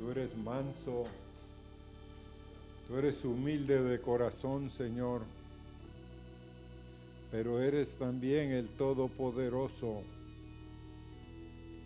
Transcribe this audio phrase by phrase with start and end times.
[0.00, 1.04] tú eres manso,
[2.88, 5.20] tú eres humilde de corazón, Señor,
[7.30, 10.02] pero eres también el Todopoderoso.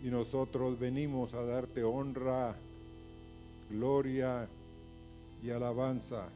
[0.01, 2.55] Y nosotros venimos a darte honra,
[3.69, 4.47] gloria
[5.43, 6.29] y alabanza.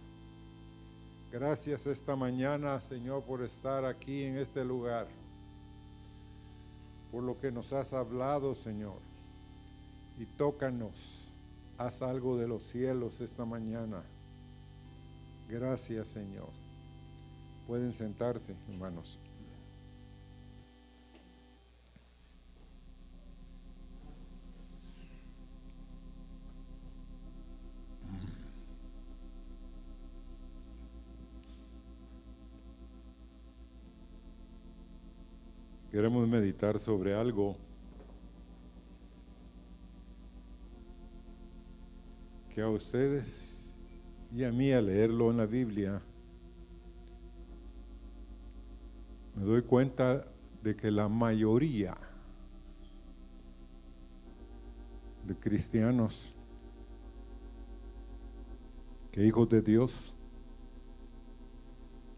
[1.31, 5.07] Gracias esta mañana, Señor, por estar aquí en este lugar,
[7.09, 8.99] por lo que nos has hablado, Señor.
[10.19, 11.28] Y tócanos,
[11.79, 14.03] haz algo de los cielos esta mañana.
[15.49, 16.49] Gracias, Señor.
[17.65, 19.17] Pueden sentarse, hermanos.
[35.91, 37.55] Queremos meditar sobre algo
[42.53, 43.73] que a ustedes
[44.33, 46.01] y a mí al leerlo en la Biblia
[49.35, 50.25] me doy cuenta
[50.61, 51.95] de que la mayoría
[55.25, 56.33] de cristianos
[59.11, 60.13] que hijos de Dios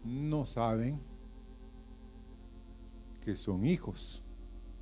[0.04, 1.00] no saben
[3.20, 4.22] que son hijos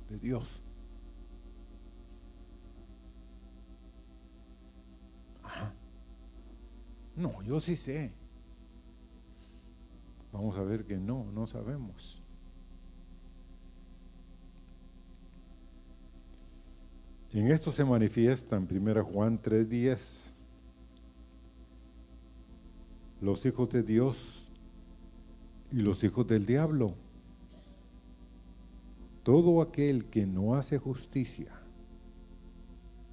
[0.09, 0.60] de Dios.
[7.21, 8.11] No, yo sí sé.
[10.33, 12.21] Vamos a ver que no, no sabemos.
[17.31, 20.33] En esto se manifiesta en 1 Juan 3:10
[23.21, 24.49] los hijos de Dios
[25.71, 26.95] y los hijos del diablo.
[29.23, 31.51] Todo aquel que no hace justicia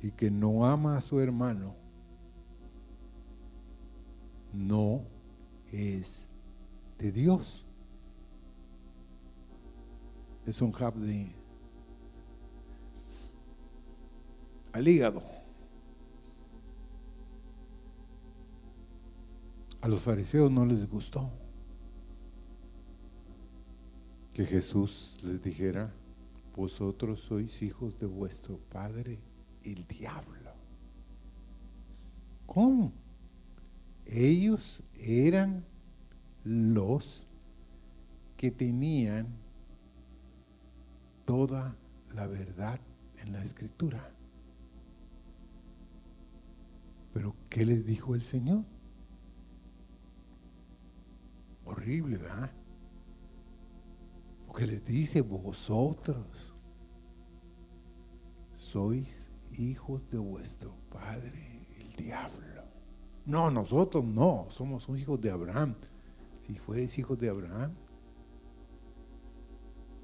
[0.01, 1.77] y que no ama a su hermano,
[4.53, 5.05] no
[5.73, 6.29] es
[6.99, 7.65] de Dios.
[10.47, 11.35] Es un jab de
[14.73, 15.23] al hígado.
[19.81, 21.31] A los fariseos no les gustó
[24.33, 25.93] que Jesús les dijera,
[26.55, 29.19] vosotros sois hijos de vuestro padre,
[29.65, 30.53] el diablo.
[32.47, 32.93] ¿Cómo?
[34.09, 35.65] Ellos eran
[36.43, 37.27] los
[38.37, 39.29] que tenían
[41.25, 41.77] toda
[42.15, 42.81] la verdad
[43.19, 44.13] en la escritura.
[47.13, 48.65] Pero ¿qué les dijo el Señor?
[51.65, 52.51] Horrible, ¿verdad?
[54.59, 56.53] que les dice, vosotros
[58.57, 62.58] sois hijos de vuestro padre, el diablo.
[63.29, 65.75] No, nosotros no, somos hijos de Abraham.
[66.47, 67.75] Si fueres hijos de Abraham,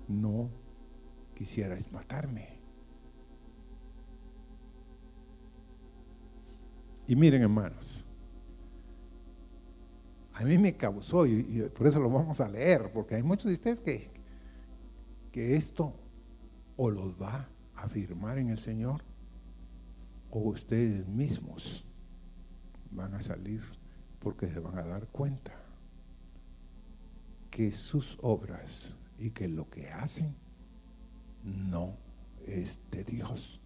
[0.07, 0.51] no
[1.35, 2.61] quisierais matarme.
[7.07, 8.05] Y miren hermanos,
[10.35, 13.55] a mí me causó, y, por eso lo vamos a leer, porque hay muchos de
[13.55, 14.11] ustedes que,
[15.33, 15.95] que esto
[16.77, 19.03] o los va a afirmar en el Señor
[20.31, 21.84] o ustedes mismos
[22.95, 23.63] van a salir
[24.21, 25.53] porque se van a dar cuenta
[27.51, 30.35] que sus obras y que lo que hacen
[31.43, 31.97] no
[32.47, 33.61] es de Dios.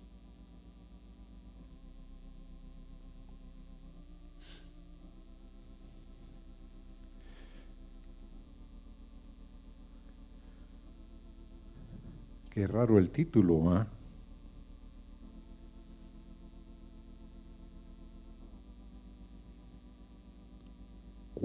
[12.50, 13.86] Qué raro el título, ¿ah?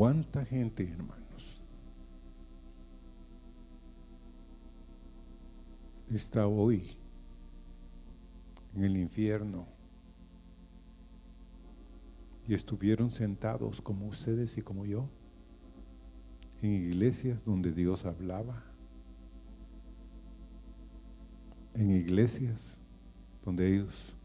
[0.03, 1.61] ¿Cuánta gente, hermanos,
[6.11, 6.97] está hoy
[8.75, 9.65] en el infierno
[12.45, 15.07] y estuvieron sentados como ustedes y como yo
[16.61, 18.61] en iglesias donde Dios hablaba?
[21.75, 22.77] en iglesias
[23.45, 24.17] donde ellos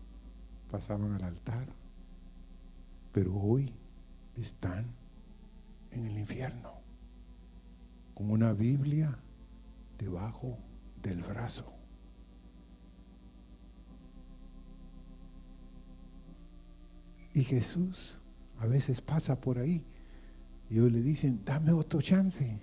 [0.73, 1.69] pasaban al altar,
[3.13, 3.73] pero hoy
[4.35, 4.98] están
[5.91, 6.73] en el infierno
[8.15, 9.19] con una Biblia
[9.99, 10.59] debajo
[11.03, 11.73] del brazo.
[17.33, 18.21] Y Jesús
[18.59, 19.85] a veces pasa por ahí
[20.69, 22.59] y ellos le dicen, dame otro chance,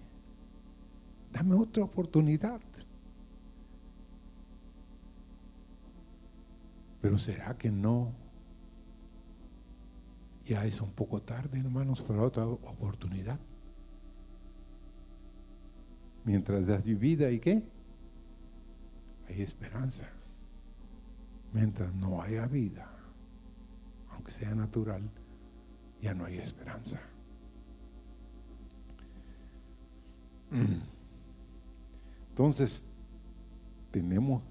[1.31, 2.59] dame otra oportunidad.
[7.01, 8.24] Pero ¿será que no
[10.45, 13.39] ya es un poco tarde, hermanos, para otra oportunidad.
[16.23, 17.63] Mientras das vida y qué?
[19.27, 20.07] Hay esperanza.
[21.51, 22.87] Mientras no haya vida,
[24.11, 25.09] aunque sea natural,
[25.99, 26.99] ya no hay esperanza.
[32.29, 32.85] Entonces,
[33.89, 34.43] tenemos,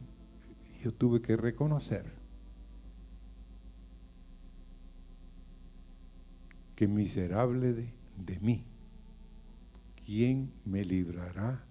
[0.82, 2.23] yo tuve que reconocer
[6.74, 8.64] que miserable de, de mí,
[10.04, 11.64] ¿quién me librará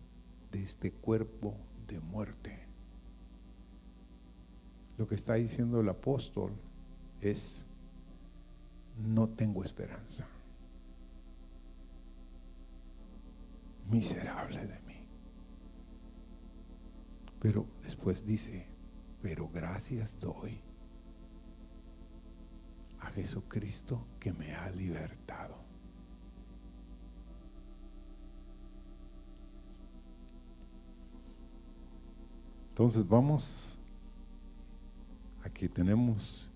[0.51, 1.55] de este cuerpo
[1.87, 2.67] de muerte?
[4.97, 6.51] Lo que está diciendo el apóstol
[7.19, 7.65] es,
[8.97, 10.27] no tengo esperanza.
[13.89, 15.07] Miserable de mí.
[17.39, 18.67] Pero después dice,
[19.21, 20.61] pero gracias doy
[23.03, 25.63] a Jesucristo que me ha libertado.
[32.69, 33.77] Entonces vamos,
[35.43, 36.49] aquí tenemos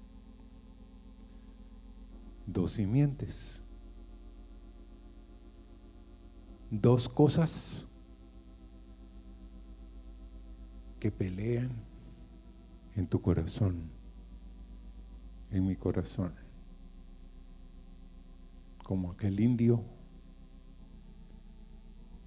[2.47, 3.61] dos simientes,
[6.71, 7.85] dos cosas
[10.99, 11.69] que pelean
[12.95, 13.91] en tu corazón,
[15.51, 16.33] en mi corazón,
[18.83, 19.83] como aquel indio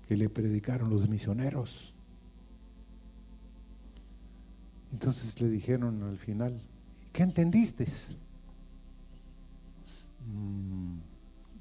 [0.07, 1.95] que le predicaron los misioneros.
[4.93, 6.61] Entonces le dijeron al final,
[7.13, 7.87] ¿qué entendiste?
[10.27, 10.99] Mm,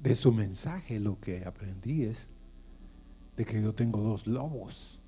[0.02, 2.30] de su mensaje lo que aprendí es
[3.36, 5.00] de que yo tengo dos lobos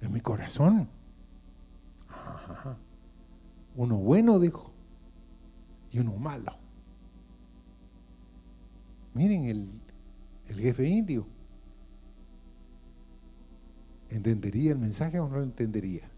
[0.00, 0.88] en mi corazón.
[3.76, 4.72] Uno bueno, dijo,
[5.90, 6.52] y uno malo.
[9.14, 9.70] Miren el,
[10.46, 11.26] el jefe indio.
[14.10, 16.08] ¿Entendería el mensaje o no lo entendería?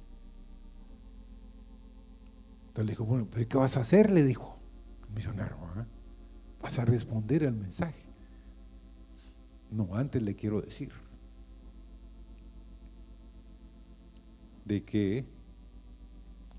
[2.68, 4.10] Entonces le dijo, bueno, ¿pero qué vas a hacer?
[4.10, 4.58] Le dijo
[5.08, 5.56] el misionero.
[5.76, 5.86] ¿ah?
[6.60, 8.04] Vas a responder al mensaje.
[9.70, 10.92] No, antes le quiero decir
[14.66, 15.24] de que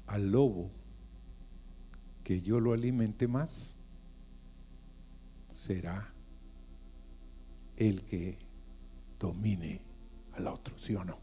[0.07, 0.71] al lobo
[2.27, 3.74] que yo lo alimente más
[5.53, 6.13] será
[7.77, 8.38] el que
[9.17, 9.79] domine
[10.34, 11.17] al otro, ¿sí o no?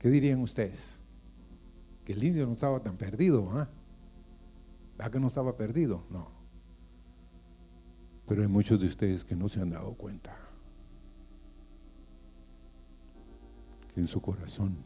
[0.00, 0.98] ¿Qué dirían ustedes?
[2.04, 3.70] Que el indio no estaba tan perdido, ¿ah?
[4.98, 6.04] ¿Verdad que no estaba perdido?
[6.10, 6.32] No.
[8.26, 10.49] Pero hay muchos de ustedes que no se han dado cuenta
[14.00, 14.76] en su corazón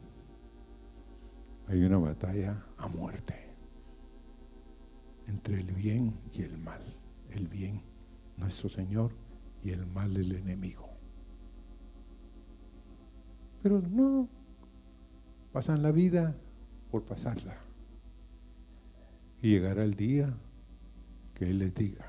[1.67, 3.55] hay una batalla a muerte
[5.27, 6.81] entre el bien y el mal.
[7.31, 7.81] El bien,
[8.37, 9.11] nuestro Señor,
[9.63, 10.89] y el mal, el enemigo.
[13.61, 14.29] Pero no,
[15.55, 16.35] Pasan la vida
[16.91, 17.55] por pasarla.
[19.41, 20.37] Y llegará el día
[21.33, 22.05] que Él les diga,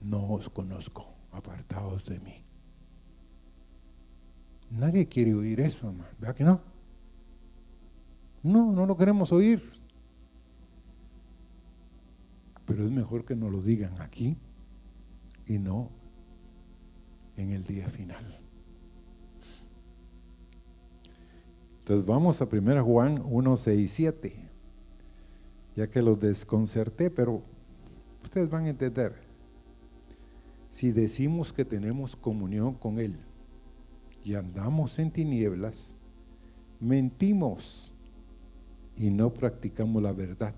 [0.00, 2.47] no os conozco, apartados de mí.
[4.70, 6.10] Nadie quiere oír eso, hermano.
[6.18, 6.60] ¿Verdad que no?
[8.42, 9.62] No, no lo queremos oír.
[12.66, 14.36] Pero es mejor que nos lo digan aquí
[15.46, 15.90] y no
[17.36, 18.38] en el día final.
[21.78, 24.50] Entonces vamos a 1 Juan 1, 6, 7.
[25.76, 27.42] Ya que los desconcerté, pero
[28.22, 29.14] ustedes van a entender.
[30.70, 33.18] Si decimos que tenemos comunión con Él
[34.24, 35.94] y andamos en tinieblas,
[36.80, 37.94] mentimos
[38.96, 40.54] y no practicamos la verdad.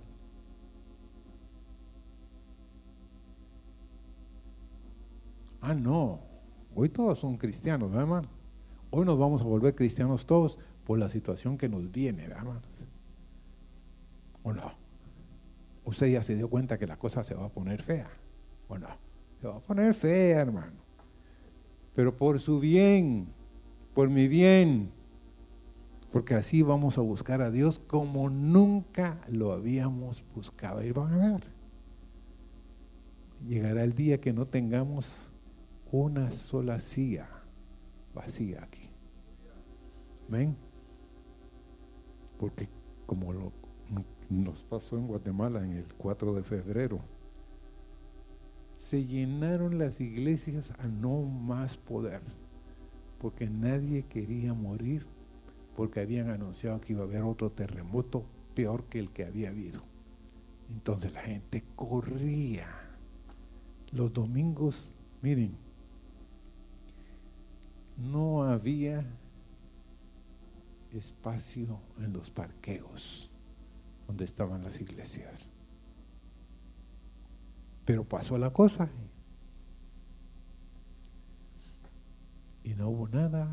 [5.60, 6.20] Ah, no.
[6.74, 8.28] Hoy todos son cristianos, ¿no, hermano?
[8.90, 12.62] Hoy nos vamos a volver cristianos todos por la situación que nos viene, hermanos.
[14.42, 14.72] ¿O no?
[15.84, 18.10] Usted ya se dio cuenta que la cosa se va a poner fea.
[18.68, 18.78] ¿O?
[19.40, 20.80] Se va a poner fea, hermano.
[21.94, 23.28] Pero por su bien,
[24.00, 24.90] por mi bien,
[26.10, 30.82] porque así vamos a buscar a Dios como nunca lo habíamos buscado.
[30.82, 31.44] Y van a ver.
[33.46, 35.30] Llegará el día que no tengamos
[35.92, 37.28] una sola silla
[38.14, 38.88] vacía aquí.
[40.30, 40.56] ¿Ven?
[42.38, 42.70] porque
[43.04, 43.52] como lo,
[44.30, 47.00] nos pasó en Guatemala en el 4 de febrero,
[48.76, 52.22] se llenaron las iglesias a no más poder.
[53.20, 55.06] Porque nadie quería morir,
[55.76, 58.24] porque habían anunciado que iba a haber otro terremoto
[58.54, 59.82] peor que el que había habido.
[60.70, 62.66] Entonces la gente corría.
[63.92, 65.56] Los domingos, miren,
[67.96, 69.04] no había
[70.92, 73.30] espacio en los parqueos
[74.06, 75.48] donde estaban las iglesias.
[77.84, 78.88] Pero pasó la cosa
[82.64, 83.48] y no hubo nada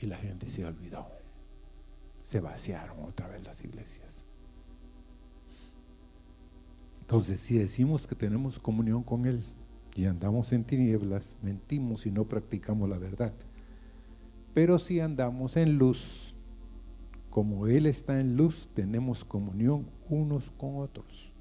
[0.00, 1.06] y la gente se olvidó.
[2.24, 4.24] Se vaciaron otra vez las iglesias.
[7.00, 9.44] Entonces, si decimos que tenemos comunión con Él
[9.94, 13.32] y andamos en tinieblas, mentimos y no practicamos la verdad.
[14.54, 16.34] Pero si andamos en luz,
[17.30, 21.32] como Él está en luz, tenemos comunión unos con otros.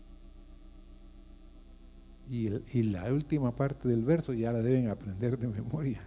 [2.29, 6.01] Y, y, la última parte del verso ya la deben aprender de memoria.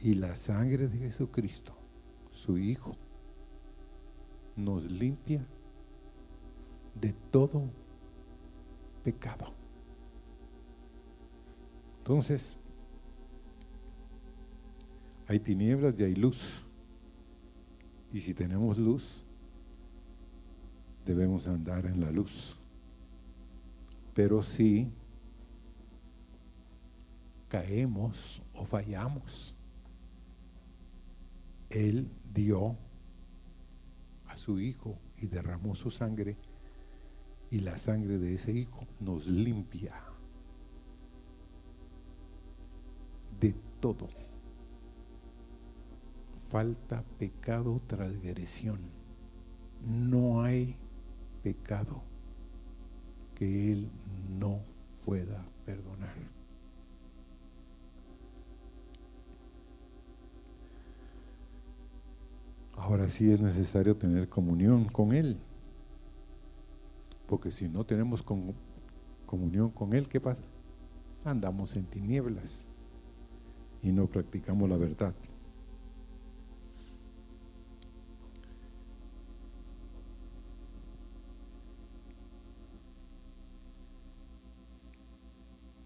[0.00, 1.74] Y la sangre de Jesucristo,
[2.30, 2.96] su Hijo,
[4.56, 5.46] nos limpia
[6.94, 7.70] de todo
[9.04, 9.46] pecado.
[11.98, 12.58] Entonces,
[15.26, 16.64] hay tinieblas y hay luz.
[18.12, 19.24] Y si tenemos luz,
[21.04, 22.56] debemos andar en la luz.
[24.14, 24.90] Pero si
[27.48, 29.54] caemos o fallamos,
[31.70, 32.76] Él dio
[34.26, 36.36] a su Hijo y derramó su sangre
[37.50, 39.94] y la sangre de ese Hijo nos limpia
[43.40, 44.08] de todo
[46.48, 48.80] falta, pecado, transgresión.
[49.84, 50.76] No hay
[51.42, 52.02] pecado
[53.34, 53.90] que Él
[54.38, 54.60] no
[55.04, 56.37] pueda perdonar.
[62.80, 65.36] Ahora sí es necesario tener comunión con Él.
[67.26, 68.24] Porque si no tenemos
[69.26, 70.42] comunión con Él, ¿qué pasa?
[71.24, 72.64] Andamos en tinieblas
[73.82, 75.14] y no practicamos la verdad.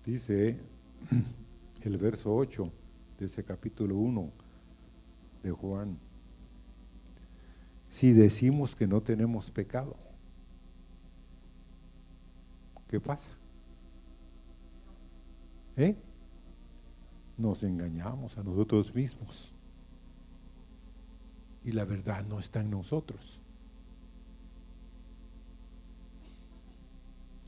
[0.04, 0.61] Dice
[1.82, 2.70] el verso 8
[3.18, 4.30] de ese capítulo 1
[5.42, 5.99] de Juan.
[7.92, 9.94] Si decimos que no tenemos pecado,
[12.88, 13.30] ¿qué pasa?
[15.76, 15.94] ¿Eh?
[17.37, 19.52] Nos engañamos a nosotros mismos.
[21.62, 23.38] Y la verdad no está en nosotros.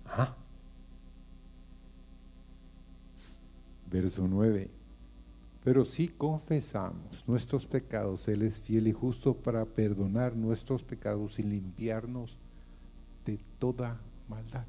[0.04, 0.36] ¿Ah?
[3.90, 4.83] Verso 9.
[5.64, 11.42] Pero si confesamos nuestros pecados, Él es fiel y justo para perdonar nuestros pecados y
[11.42, 12.36] limpiarnos
[13.24, 14.66] de toda maldad.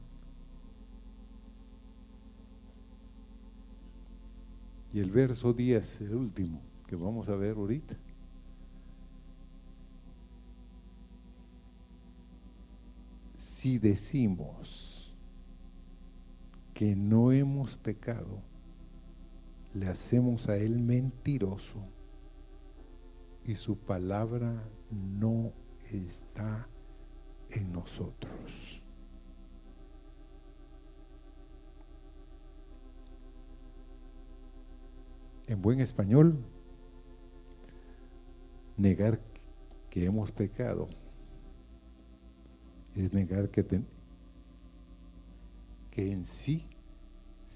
[4.94, 7.98] Y el verso 10, el último, que vamos a ver ahorita.
[13.36, 15.14] Si decimos
[16.74, 18.40] que no hemos pecado,
[19.76, 21.80] le hacemos a Él mentiroso
[23.44, 25.52] y su palabra no
[25.92, 26.68] está
[27.50, 28.82] en nosotros.
[35.48, 36.44] En buen español,
[38.78, 39.20] negar
[39.90, 40.88] que hemos pecado
[42.96, 43.84] es negar que,
[45.92, 46.66] que en sí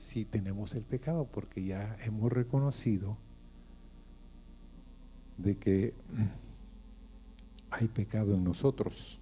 [0.10, 3.16] si tenemos el pecado, porque ya hemos reconocido
[5.38, 5.94] de que
[7.70, 9.20] hay pecado en nosotros.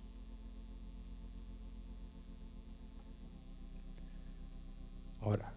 [5.19, 5.51] Ahora,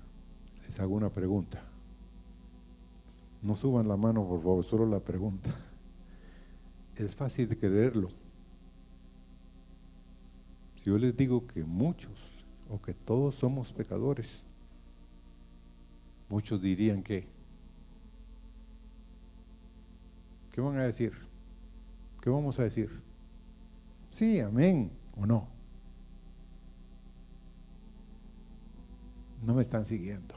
[0.66, 1.62] les hago una pregunta.
[3.40, 5.54] No suban la mano, por favor, solo la pregunta.
[6.96, 8.08] Es fácil de creerlo.
[10.74, 12.18] Si yo les digo que muchos
[12.68, 14.42] o que todos somos pecadores,
[16.30, 17.26] Muchos dirían que,
[20.52, 21.12] ¿qué van a decir?
[22.22, 23.02] ¿Qué vamos a decir?
[24.12, 25.48] Sí, amén o no.
[29.42, 30.36] No me están siguiendo.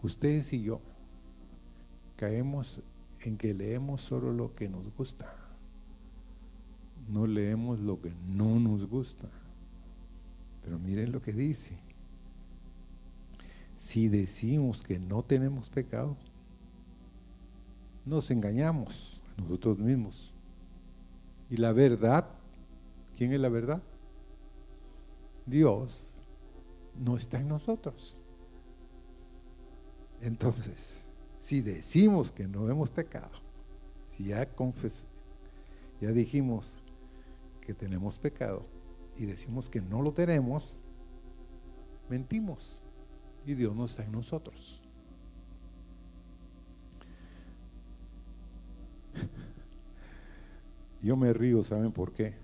[0.00, 0.80] Ustedes y yo
[2.14, 2.80] caemos
[3.22, 5.34] en que leemos solo lo que nos gusta.
[7.08, 9.28] No leemos lo que no nos gusta.
[10.62, 11.89] Pero miren lo que dice
[13.80, 16.14] si decimos que no tenemos pecado,
[18.04, 20.34] nos engañamos a nosotros mismos.
[21.48, 22.28] Y la verdad,
[23.16, 23.82] ¿quién es la verdad?
[25.46, 26.12] Dios
[26.94, 28.18] no está en nosotros.
[30.20, 31.00] Entonces,
[31.40, 33.30] si decimos que no hemos pecado,
[34.10, 35.06] si ya confes,
[36.02, 36.76] ya dijimos
[37.62, 38.62] que tenemos pecado
[39.16, 40.76] y decimos que no lo tenemos,
[42.10, 42.82] mentimos
[43.50, 44.80] y Dios no está en nosotros.
[51.02, 52.34] Yo me río, ¿saben por qué?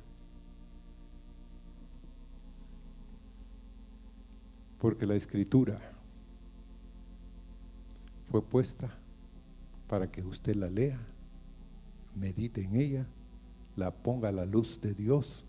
[4.81, 5.81] Porque la escritura
[8.31, 8.93] fue puesta
[9.89, 10.99] para que usted la lea,
[12.15, 13.07] medite en ella,
[13.77, 15.45] la ponga a la luz de Dios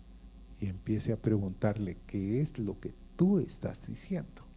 [0.60, 4.47] y empiece a preguntarle qué es lo que tú estás diciendo,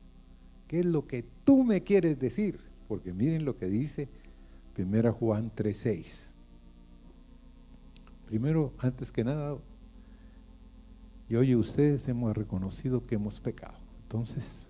[0.71, 2.57] qué es lo que tú me quieres decir,
[2.87, 4.07] porque miren lo que dice
[4.77, 6.31] 1 Juan 3:6.
[8.25, 9.57] Primero, antes que nada,
[11.27, 13.77] y oye, ustedes hemos reconocido que hemos pecado.
[14.03, 14.63] Entonces,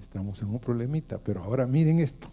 [0.00, 2.26] estamos en un problemita, pero ahora miren esto.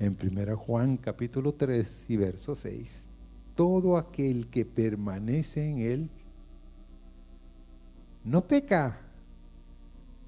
[0.00, 3.06] En 1 Juan capítulo 3 y verso 6,
[3.54, 6.10] todo aquel que permanece en él
[8.24, 9.04] no peca.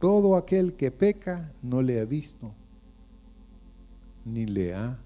[0.00, 2.54] Todo aquel que peca no le ha visto
[4.24, 4.98] ni le ha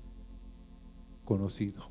[1.24, 1.83] conocido.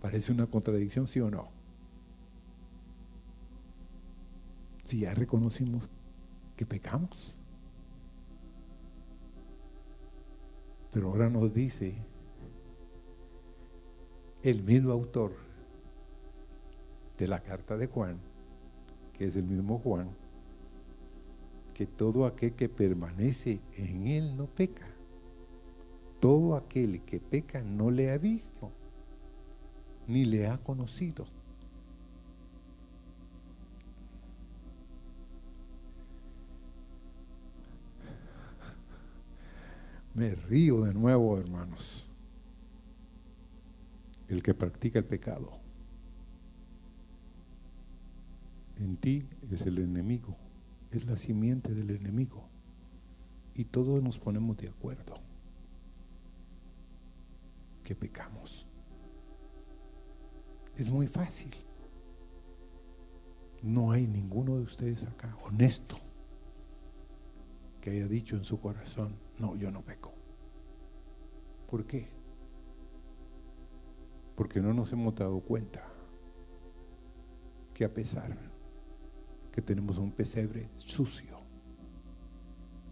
[0.00, 1.50] Parece una contradicción, sí o no.
[4.84, 5.90] Si ya reconocimos
[6.56, 7.36] que pecamos.
[10.90, 11.94] Pero ahora nos dice
[14.42, 15.32] el mismo autor
[17.18, 18.18] de la carta de Juan,
[19.12, 20.08] que es el mismo Juan,
[21.78, 24.88] que todo aquel que permanece en él no peca.
[26.18, 28.72] Todo aquel que peca no le ha visto,
[30.08, 31.28] ni le ha conocido.
[40.14, 42.08] Me río de nuevo, hermanos.
[44.26, 45.60] El que practica el pecado
[48.78, 50.36] en ti es el enemigo,
[50.90, 52.48] es la simiente del enemigo.
[53.54, 55.14] Y todos nos ponemos de acuerdo
[57.82, 58.66] que pecamos.
[60.76, 61.50] Es muy fácil.
[63.62, 65.98] No hay ninguno de ustedes acá honesto
[67.80, 70.12] que haya dicho en su corazón, no, yo no peco.
[71.68, 72.08] ¿Por qué?
[74.36, 75.84] Porque no nos hemos dado cuenta
[77.74, 78.36] que a pesar
[79.58, 81.40] que tenemos un pesebre sucio,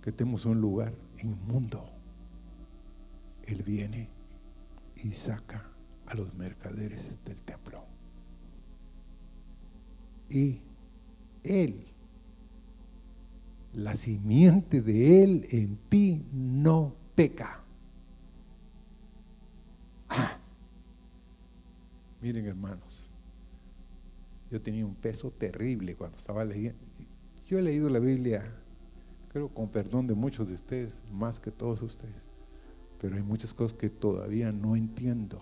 [0.02, 1.88] que tenemos un lugar inmundo,
[3.44, 4.10] Él viene
[4.96, 5.70] y saca
[6.06, 7.84] a los mercaderes del templo.
[10.28, 10.60] Y
[11.44, 11.86] Él
[13.72, 17.62] la simiente de Él en ti no peca.
[20.08, 20.36] Ah.
[22.20, 23.08] Miren hermanos,
[24.50, 26.78] yo tenía un peso terrible cuando estaba leyendo.
[27.46, 28.52] Yo he leído la Biblia,
[29.28, 32.26] creo con perdón de muchos de ustedes, más que todos ustedes,
[33.00, 35.40] pero hay muchas cosas que todavía no entiendo,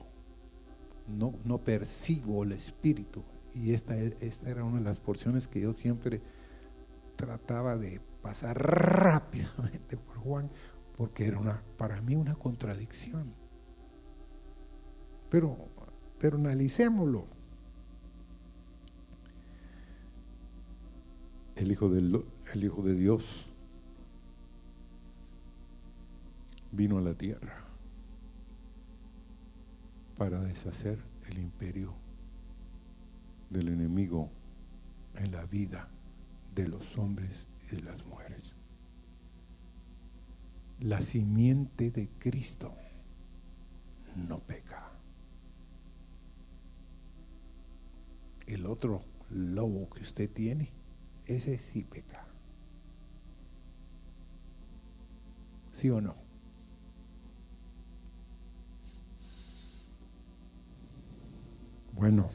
[1.08, 3.22] no, no percibo el Espíritu.
[3.54, 6.20] Y esta, esta era una de las porciones que yo siempre
[7.16, 10.50] trataba de pasar rápidamente por Juan,
[10.96, 13.34] porque era una, para mí una contradicción.
[15.30, 15.56] Pero,
[16.18, 17.26] pero analicémoslo.
[21.56, 23.46] El Hijo, del, el Hijo de Dios
[26.72, 27.64] vino a la tierra
[30.16, 31.94] para deshacer el imperio
[33.50, 34.30] del enemigo
[35.16, 35.88] en la vida
[36.54, 38.54] de los hombres y de las mujeres.
[40.80, 42.74] La simiente de Cristo
[44.16, 44.90] no peca.
[48.46, 50.72] El otro lobo que usted tiene,
[51.26, 52.26] ese sí peca.
[55.72, 56.14] ¿Sí o no?
[61.92, 62.30] Bueno.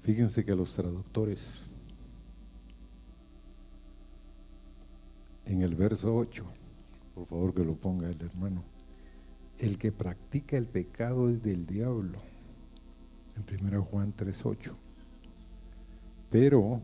[0.00, 1.70] Fíjense que los traductores
[5.46, 6.44] en el verso 8,
[7.14, 8.64] por favor que lo ponga el hermano,
[9.58, 12.18] el que practica el pecado es del diablo,
[13.36, 14.83] en 1 Juan 3.8.
[16.34, 16.82] Pero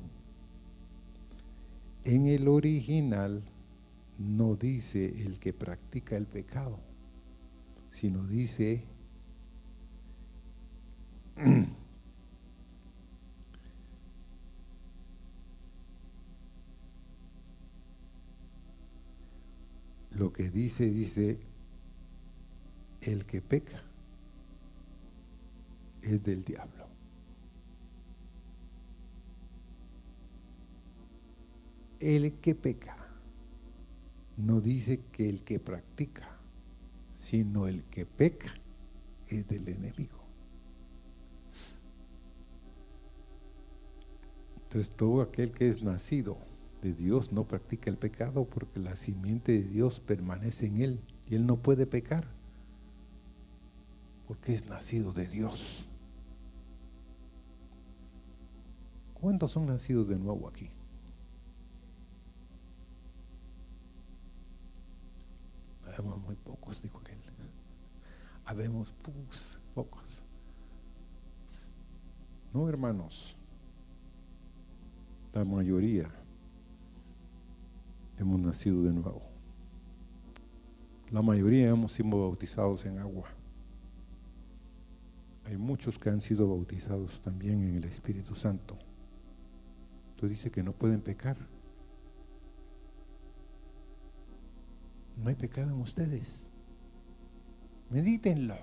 [2.04, 3.42] En el original
[4.16, 6.78] no dice el que practica el pecado,
[7.90, 8.84] sino dice
[20.12, 21.40] lo que dice, dice,
[23.02, 23.82] el que peca
[26.02, 26.99] es del diablo.
[32.00, 32.96] El que peca
[34.38, 36.28] no dice que el que practica,
[37.14, 38.54] sino el que peca
[39.28, 40.18] es del enemigo.
[44.64, 46.38] Entonces todo aquel que es nacido
[46.80, 51.34] de Dios no practica el pecado porque la simiente de Dios permanece en él y
[51.34, 52.26] él no puede pecar
[54.26, 55.86] porque es nacido de Dios.
[59.12, 60.70] ¿Cuántos son nacidos de nuevo aquí?
[66.00, 67.18] Habemos muy pocos, dijo aquel.
[68.46, 68.90] Habemos
[69.74, 70.24] pocos.
[72.54, 73.36] No, hermanos.
[75.34, 76.10] La mayoría
[78.16, 79.20] hemos nacido de nuevo.
[81.10, 83.28] La mayoría hemos sido bautizados en agua.
[85.44, 88.78] Hay muchos que han sido bautizados también en el Espíritu Santo.
[90.16, 91.36] Tú dices que no pueden pecar.
[95.22, 96.46] No hay pecado en ustedes.
[97.90, 98.56] Medítenlo.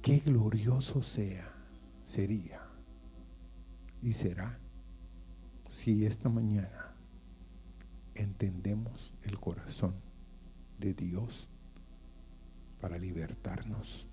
[0.00, 1.52] Qué glorioso sea,
[2.04, 2.62] sería
[4.00, 4.60] y será
[5.68, 6.94] si esta mañana
[8.14, 9.96] entendemos el corazón
[10.78, 11.48] de Dios
[12.80, 14.06] para libertarnos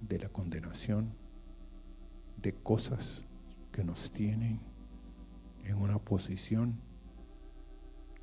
[0.00, 1.14] de la condenación
[2.36, 3.24] de cosas
[3.72, 4.60] que nos tienen
[5.64, 6.80] en una posición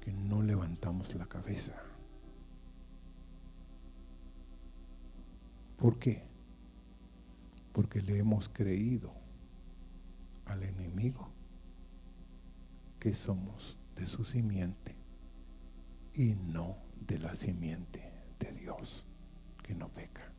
[0.01, 1.75] que no levantamos la cabeza.
[5.77, 6.23] ¿Por qué?
[7.71, 9.13] Porque le hemos creído
[10.45, 11.29] al enemigo
[12.99, 14.95] que somos de su simiente
[16.13, 19.05] y no de la simiente de Dios
[19.63, 20.31] que no peca.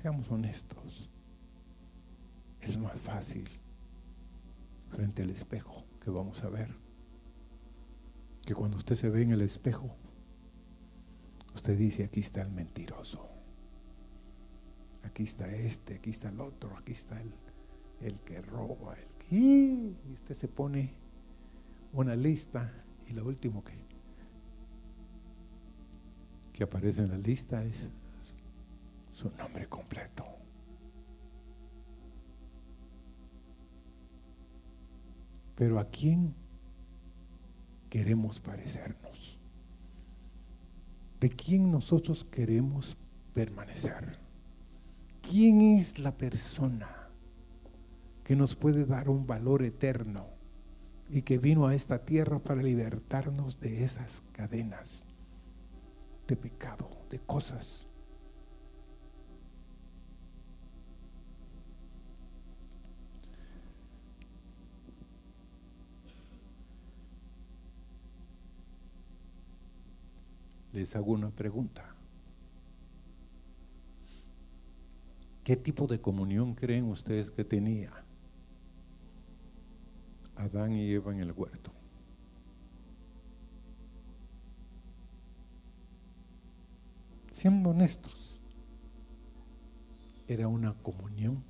[0.00, 1.10] Seamos honestos.
[2.60, 3.48] Es más fácil
[4.94, 6.74] frente al espejo que vamos a ver.
[8.46, 9.96] Que cuando usted se ve en el espejo,
[11.54, 13.28] usted dice, aquí está el mentiroso.
[15.02, 17.32] Aquí está este, aquí está el otro, aquí está el,
[18.00, 19.36] el que roba, el que...
[19.36, 20.94] Y usted se pone
[21.92, 22.72] una lista
[23.06, 23.74] y lo último que,
[26.52, 27.90] que aparece en la lista es
[29.12, 30.33] su nombre completo.
[35.54, 36.34] Pero ¿a quién
[37.88, 39.38] queremos parecernos?
[41.20, 42.96] ¿De quién nosotros queremos
[43.32, 44.18] permanecer?
[45.22, 47.08] ¿Quién es la persona
[48.24, 50.26] que nos puede dar un valor eterno
[51.08, 55.04] y que vino a esta tierra para libertarnos de esas cadenas
[56.26, 57.86] de pecado, de cosas
[70.74, 71.94] les hago una pregunta.
[75.44, 77.92] ¿Qué tipo de comunión creen ustedes que tenía
[80.34, 81.70] Adán y Eva en el huerto?
[87.30, 88.40] Siendo honestos,
[90.26, 91.44] era una comunión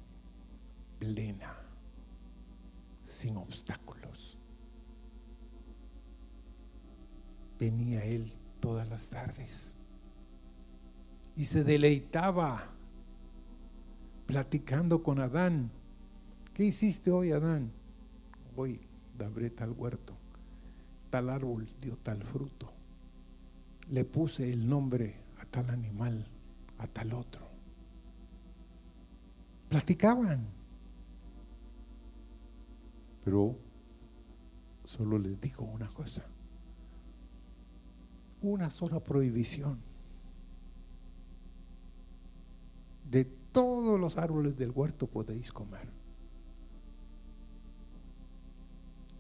[0.99, 1.57] plena,
[3.05, 4.37] sin obstáculos.
[7.59, 9.75] Venía Él todas las tardes.
[11.37, 12.71] Y se deleitaba
[14.25, 15.71] platicando con Adán.
[16.55, 17.73] ¿Qué hiciste hoy, Adán?
[18.57, 18.81] Hoy
[19.19, 20.17] dabré tal huerto,
[21.11, 22.73] tal árbol dio tal fruto.
[23.91, 26.27] Le puse el nombre a tal animal,
[26.79, 27.47] a tal otro.
[29.69, 30.49] Platicaban.
[33.27, 33.59] Pero
[34.87, 36.25] solo les digo una cosa
[38.45, 39.79] una sola prohibición
[43.11, 45.89] de todos los árboles del huerto podéis comer.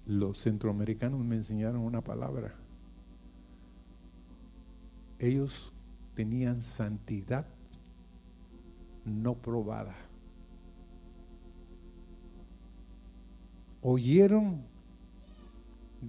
[0.07, 2.55] Los centroamericanos me enseñaron una palabra.
[5.19, 5.73] Ellos
[6.15, 7.47] tenían santidad
[9.05, 9.95] no probada.
[13.81, 14.74] Oyeron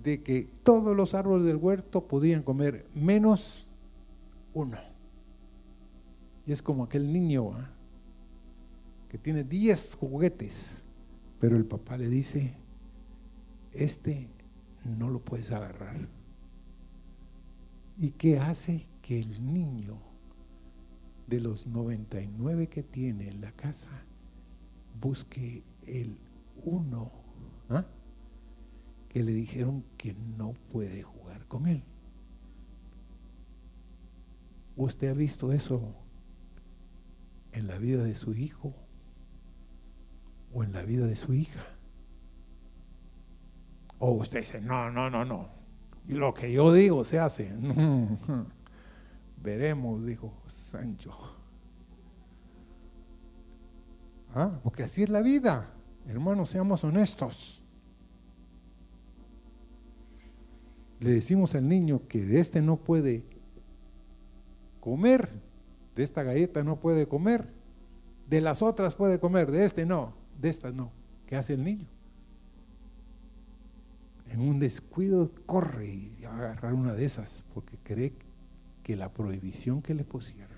[0.04, 3.68] de que todos los árboles del huerto podían comer menos
[4.54, 4.78] uno.
[6.46, 7.52] Y es como aquel niño
[9.10, 10.86] que tiene 10 juguetes,
[11.40, 12.56] pero el papá le dice,
[13.72, 14.30] este
[14.84, 16.08] no lo puedes agarrar.
[17.98, 18.88] ¿Y qué hace?
[19.02, 20.00] Que el niño
[21.28, 23.90] de los 99 que tiene en la casa
[25.00, 26.18] busque el
[26.64, 27.12] uno
[27.70, 27.86] ¿ah?
[29.16, 31.86] Que le dijeron que no puede jugar con él.
[34.76, 35.96] ¿Usted ha visto eso
[37.54, 38.76] en la vida de su hijo
[40.52, 41.66] o en la vida de su hija?
[44.00, 45.48] O usted dice, no, no, no, no.
[46.10, 47.56] Lo que yo digo se hace.
[49.42, 51.18] Veremos, dijo Sancho.
[54.34, 54.60] ¿Ah?
[54.62, 55.72] Porque así es la vida.
[56.06, 57.65] Hermanos, seamos honestos.
[61.00, 63.26] Le decimos al niño que de este no puede
[64.80, 65.30] comer,
[65.96, 67.54] de esta galleta no puede comer,
[68.30, 70.92] de las otras puede comer, de este no, de estas no.
[71.26, 71.88] ¿Qué hace el niño?
[74.28, 78.14] En un descuido corre y va a agarrar una de esas porque cree
[78.84, 80.56] que la prohibición que le pusieron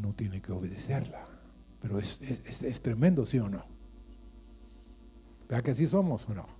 [0.00, 1.26] no tiene que obedecerla.
[1.80, 3.64] Pero es, es, tremendo, ¿sí o no?
[5.48, 6.59] ¿Vea que así somos o no?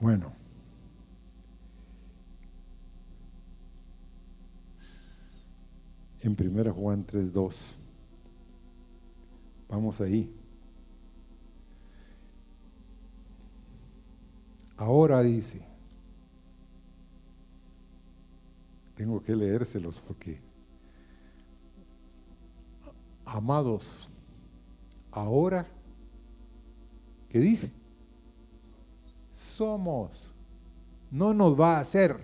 [0.00, 0.32] Bueno.
[6.20, 7.54] En 1 Juan 3.2.
[9.68, 10.32] Vamos ahí.
[14.76, 15.64] Ahora dice,
[18.94, 20.38] tengo que leérselos porque,
[23.24, 24.10] amados,
[25.10, 25.66] ahora,
[27.30, 27.70] ¿qué dice?
[29.36, 30.32] Somos,
[31.10, 32.16] no nos va a hacer.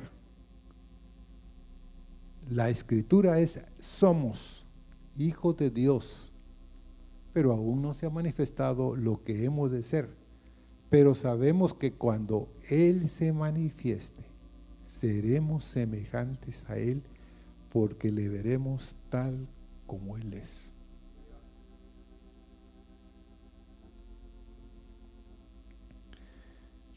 [2.49, 4.67] La escritura es somos
[5.19, 6.33] hijos de Dios,
[7.35, 10.09] pero aún no se ha manifestado lo que hemos de ser.
[10.89, 14.25] Pero sabemos que cuando Él se manifieste,
[14.87, 17.03] seremos semejantes a Él
[17.71, 19.51] porque le veremos tal
[19.87, 20.72] como Él es.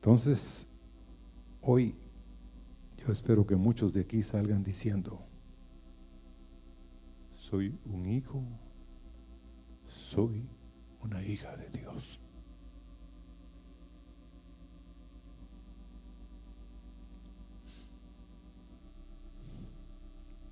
[0.06, 0.68] Entonces,
[1.64, 1.96] hoy
[2.96, 5.20] yo espero que muchos de aquí salgan diciendo,
[7.34, 8.44] soy un hijo,
[9.88, 10.48] soy
[11.02, 12.20] una hija de Dios.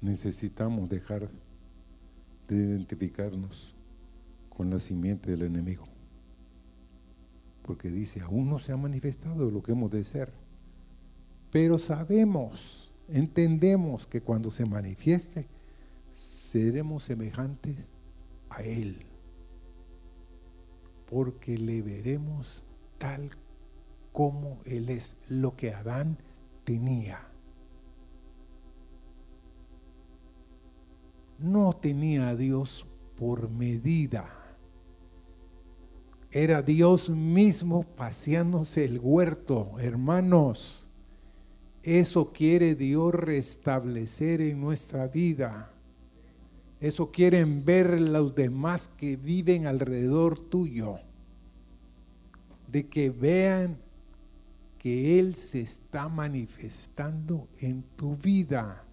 [0.01, 1.29] necesitamos dejar
[2.47, 3.75] de identificarnos
[4.49, 5.92] con la simiente del enemigo.
[7.63, 10.32] Porque dice, aún no se ha manifestado lo que hemos de ser.
[11.52, 15.47] Pero sabemos, entendemos que cuando se manifieste,
[16.12, 17.78] seremos semejantes
[18.49, 19.06] a Él.
[21.10, 22.65] Porque le veremos
[22.97, 23.30] tal
[24.12, 26.17] como Él es, lo que Adán
[26.63, 27.34] tenía.
[31.43, 32.86] no tenía a Dios
[33.17, 34.42] por medida.
[36.35, 40.89] Era Dios mismo paseándose el huerto, hermanos.
[41.83, 45.71] Eso quiere Dios restablecer en nuestra vida.
[46.79, 50.95] Eso quieren ver los demás que viven alrededor tuyo.
[52.67, 53.77] De que vean
[54.79, 58.87] que Él se está manifestando en tu vida.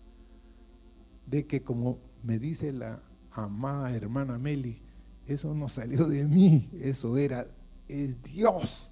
[1.24, 4.82] De que como me dice la amada hermana Meli,
[5.30, 7.46] eso no salió de mí, eso era,
[7.88, 8.90] es Dios.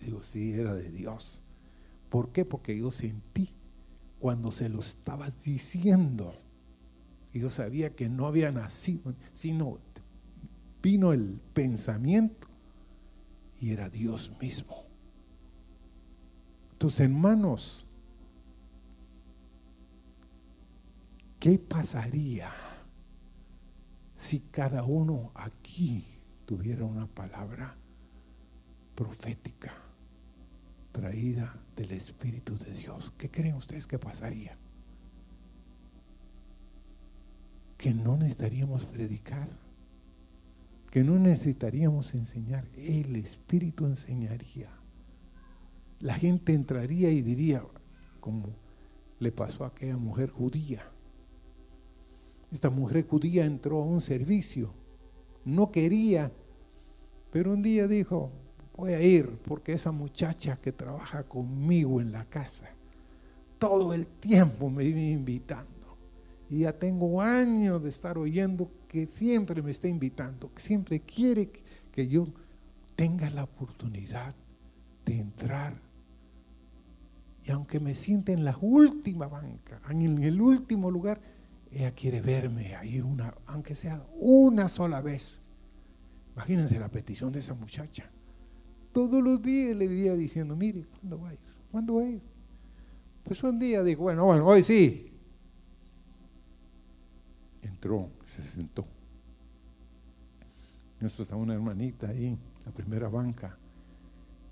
[0.00, 1.40] digo, sí, era de Dios.
[2.10, 2.44] ¿Por qué?
[2.44, 3.48] Porque yo sentí
[4.18, 6.34] cuando se lo estabas diciendo.
[7.32, 9.78] Y yo sabía que no había nacido, sino
[10.82, 12.48] vino el pensamiento
[13.60, 14.84] y era Dios mismo.
[16.76, 17.86] Tus hermanos,
[21.40, 22.52] ¿qué pasaría?
[24.18, 26.04] Si cada uno aquí
[26.44, 27.76] tuviera una palabra
[28.96, 29.72] profética
[30.90, 34.58] traída del Espíritu de Dios, ¿qué creen ustedes que pasaría?
[37.76, 39.48] Que no necesitaríamos predicar,
[40.90, 44.68] que no necesitaríamos enseñar, el Espíritu enseñaría.
[46.00, 47.62] La gente entraría y diría,
[48.18, 48.48] como
[49.20, 50.90] le pasó a aquella mujer judía,
[52.50, 54.72] esta mujer judía entró a un servicio.
[55.44, 56.32] No quería
[57.30, 58.30] Pero un día dijo,
[58.76, 62.70] voy a ir porque esa muchacha que trabaja conmigo en la casa,
[63.58, 65.98] todo el tiempo me vive invitando.
[66.48, 71.50] Y ya tengo años de estar oyendo que siempre me está invitando, que siempre quiere
[71.92, 72.28] que yo
[72.96, 74.34] tenga la oportunidad
[75.04, 75.82] de entrar.
[77.44, 81.20] Y aunque me siente en la última banca, en el último lugar,
[81.70, 85.38] ella quiere verme ahí una, aunque sea una sola vez.
[86.34, 88.10] Imagínense la petición de esa muchacha.
[88.92, 91.40] Todos los días le vivía diciendo, mire, ¿cuándo va a ir?
[91.70, 92.22] ¿Cuándo va a ir?
[93.24, 95.12] Pues un día dijo, bueno, bueno, hoy sí.
[97.60, 98.86] Entró, se sentó.
[101.00, 103.58] Esto estaba una hermanita ahí, la primera banca,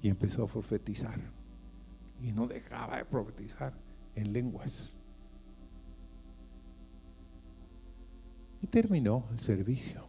[0.03, 1.19] y empezó a profetizar.
[2.23, 3.73] Y no dejaba de profetizar
[4.15, 4.96] en lenguas.
[8.63, 10.07] Y terminó el servicio.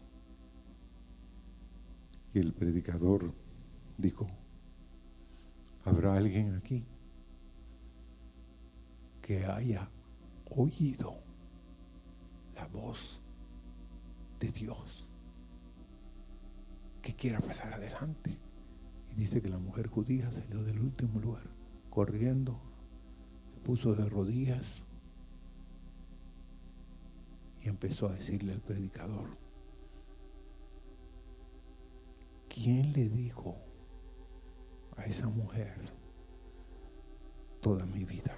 [2.34, 3.34] Y el predicador
[3.98, 4.28] dijo,
[5.86, 6.86] ¿habrá alguien aquí
[9.22, 9.90] que haya
[10.50, 11.16] oído
[12.56, 13.22] la voz
[14.40, 15.08] de Dios
[17.02, 18.38] que quiera pasar adelante?
[19.12, 21.50] Y dice que la mujer judía salió del último lugar,
[21.90, 22.60] corriendo,
[23.54, 24.84] se puso de rodillas
[27.68, 29.38] y empezó a decirle al predicador,
[32.48, 33.58] ¿quién le dijo
[34.96, 35.76] a esa mujer
[37.60, 38.38] toda mi vida?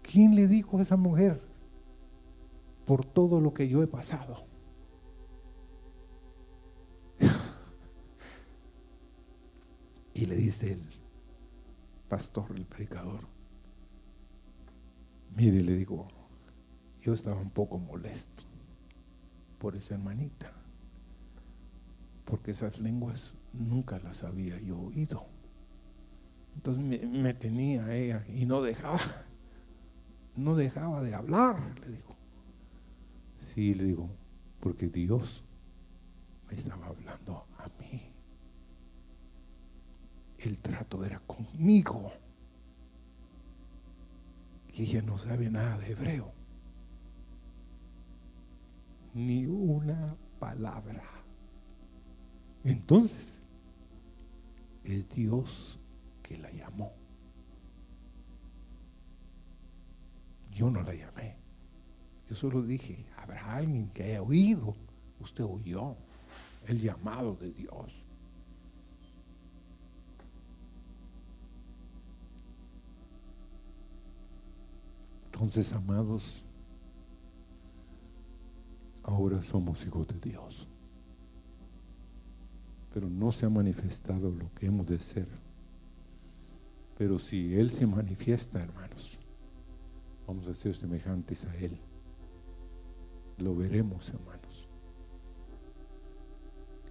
[0.00, 1.42] ¿Quién le dijo a esa mujer
[2.86, 4.46] por todo lo que yo he pasado?
[10.14, 10.80] y le dice el
[12.08, 13.28] pastor, el predicador,
[15.36, 16.08] mire, le digo,
[17.08, 18.42] yo estaba un poco molesto
[19.58, 20.52] por esa hermanita,
[22.26, 25.26] porque esas lenguas nunca las había yo oído.
[26.54, 29.00] Entonces me, tenía ella y no dejaba,
[30.36, 32.14] no dejaba de hablar, le digo.
[33.40, 34.10] Sí, le digo,
[34.60, 35.42] porque Dios
[36.50, 38.02] me estaba hablando a mí.
[40.40, 42.12] El trato era conmigo.
[44.74, 46.37] Y ella no sabe nada de hebreo
[49.18, 51.02] ni una palabra.
[52.62, 53.40] Entonces,
[54.84, 55.80] es Dios
[56.22, 56.92] que la llamó.
[60.52, 61.36] Yo no la llamé.
[62.28, 64.76] Yo solo dije, habrá alguien que haya oído.
[65.18, 65.96] Usted oyó
[66.66, 67.92] el llamado de Dios.
[75.26, 76.42] Entonces, amados,
[79.08, 80.68] ahora somos hijos de Dios.
[82.92, 85.26] Pero no se ha manifestado lo que hemos de ser.
[86.96, 89.18] Pero si Él se manifiesta, hermanos,
[90.26, 91.78] vamos a ser semejantes a Él.
[93.38, 94.68] Lo veremos, hermanos.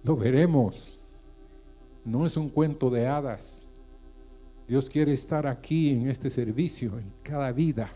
[0.02, 0.98] Lo veremos.
[2.04, 3.64] No es un cuento de hadas.
[4.66, 7.90] Dios quiere estar aquí en este servicio, en cada vida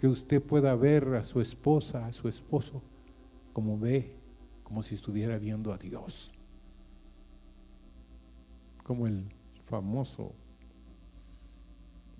[0.00, 2.80] que usted pueda ver a su esposa, a su esposo,
[3.52, 4.16] como ve,
[4.64, 6.32] como si estuviera viendo a Dios.
[8.82, 9.30] Como el
[9.66, 10.32] famoso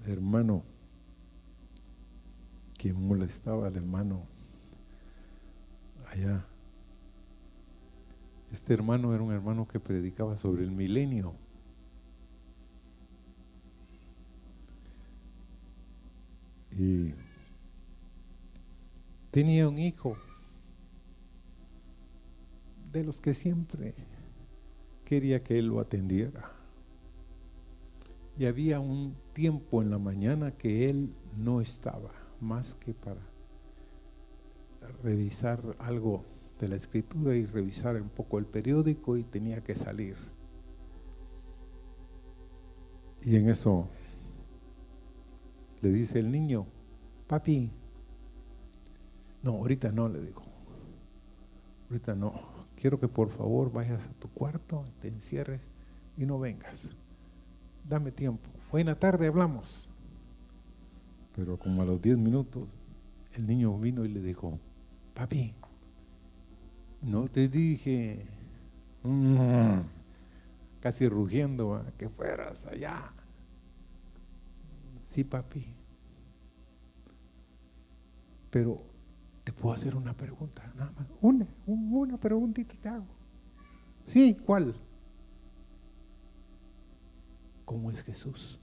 [0.05, 0.63] hermano
[2.77, 4.27] que molestaba al hermano
[6.11, 6.45] allá.
[8.53, 11.35] Este hermano era un hermano que predicaba sobre el milenio.
[16.73, 17.15] Y
[19.31, 20.17] tenía un hijo
[22.93, 23.95] de los que siempre
[25.05, 26.53] quería que él lo atendiera.
[28.39, 32.11] Y había un tiempo en la mañana que él no estaba,
[32.41, 33.21] más que para
[35.03, 36.25] revisar algo
[36.59, 40.17] de la escritura y revisar un poco el periódico y tenía que salir.
[43.23, 43.89] Y en eso
[45.83, 46.67] le dice el niño,
[47.27, 47.71] papi,
[49.43, 50.43] no, ahorita no, le digo.
[51.89, 52.33] Ahorita no.
[52.77, 55.69] Quiero que por favor vayas a tu cuarto, te encierres
[56.17, 56.91] y no vengas.
[57.89, 58.49] Dame tiempo.
[58.71, 59.89] Buena tarde, hablamos.
[61.35, 62.71] Pero como a los 10 minutos,
[63.35, 64.59] el niño vino y le dijo,
[65.15, 65.55] papi,
[67.03, 68.25] no te dije,
[69.03, 69.81] mm",
[70.81, 73.13] casi rugiendo, que fueras allá.
[75.01, 75.65] Sí, papi.
[78.51, 78.90] Pero
[79.51, 81.09] Te puedo hacer una pregunta, nada más.
[81.21, 83.09] Una, una preguntita te hago.
[84.07, 84.77] Sí, ¿cuál?
[87.65, 88.61] ¿Cómo es Jesús?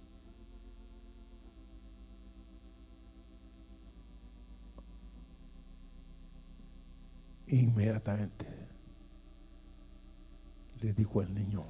[7.47, 8.47] Inmediatamente
[10.79, 11.65] le dijo al niño,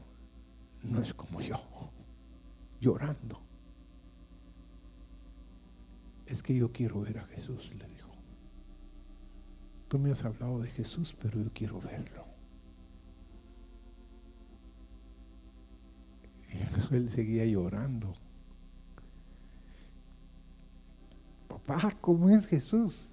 [0.84, 1.56] no es como yo,
[2.80, 3.42] llorando.
[6.28, 8.07] Es que yo quiero ver a Jesús, le dijo.
[9.88, 12.26] Tú me has hablado de Jesús, pero yo quiero verlo.
[16.54, 18.14] Y él seguía llorando.
[21.48, 23.12] Papá, ¿cómo es Jesús?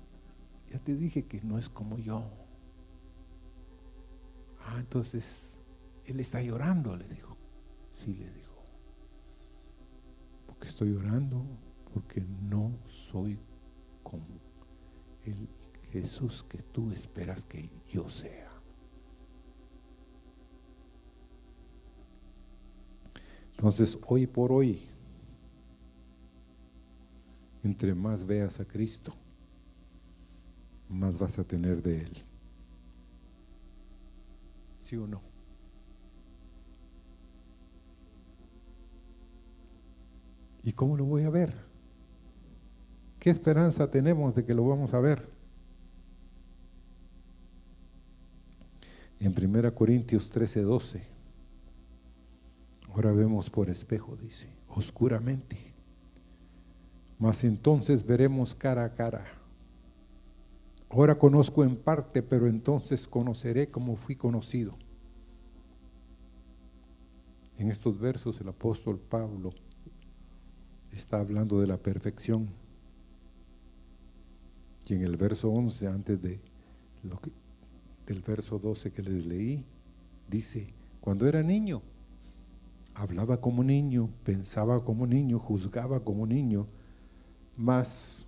[0.70, 2.28] Ya te dije que no es como yo.
[4.66, 5.60] Ah, entonces
[6.04, 7.36] él está llorando, le dijo.
[8.04, 8.62] Sí, le dijo.
[10.46, 11.44] Porque estoy llorando,
[11.92, 13.38] porque no soy
[14.02, 14.24] como
[15.24, 15.48] el
[15.94, 18.50] Jesús que tú esperas que yo sea.
[23.52, 24.88] Entonces, hoy por hoy,
[27.62, 29.14] entre más veas a Cristo,
[30.88, 32.24] más vas a tener de Él.
[34.80, 35.22] ¿Sí o no?
[40.64, 41.54] ¿Y cómo lo voy a ver?
[43.20, 45.33] ¿Qué esperanza tenemos de que lo vamos a ver?
[49.24, 51.02] En 1 Corintios 13, 12.
[52.92, 55.56] Ahora vemos por espejo, dice, oscuramente.
[57.18, 59.24] Mas entonces veremos cara a cara.
[60.90, 64.76] Ahora conozco en parte, pero entonces conoceré como fui conocido.
[67.56, 69.54] En estos versos el apóstol Pablo
[70.92, 72.50] está hablando de la perfección.
[74.86, 76.40] Y en el verso 11, antes de
[77.02, 77.30] lo que,
[78.06, 79.64] del verso 12 que les leí,
[80.28, 81.82] dice, cuando era niño,
[82.94, 86.66] hablaba como niño, pensaba como niño, juzgaba como niño,
[87.56, 88.26] mas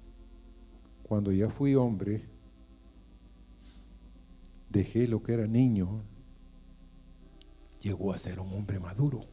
[1.02, 2.24] cuando ya fui hombre,
[4.70, 6.02] dejé lo que era niño,
[7.80, 9.24] llegó a ser un hombre maduro.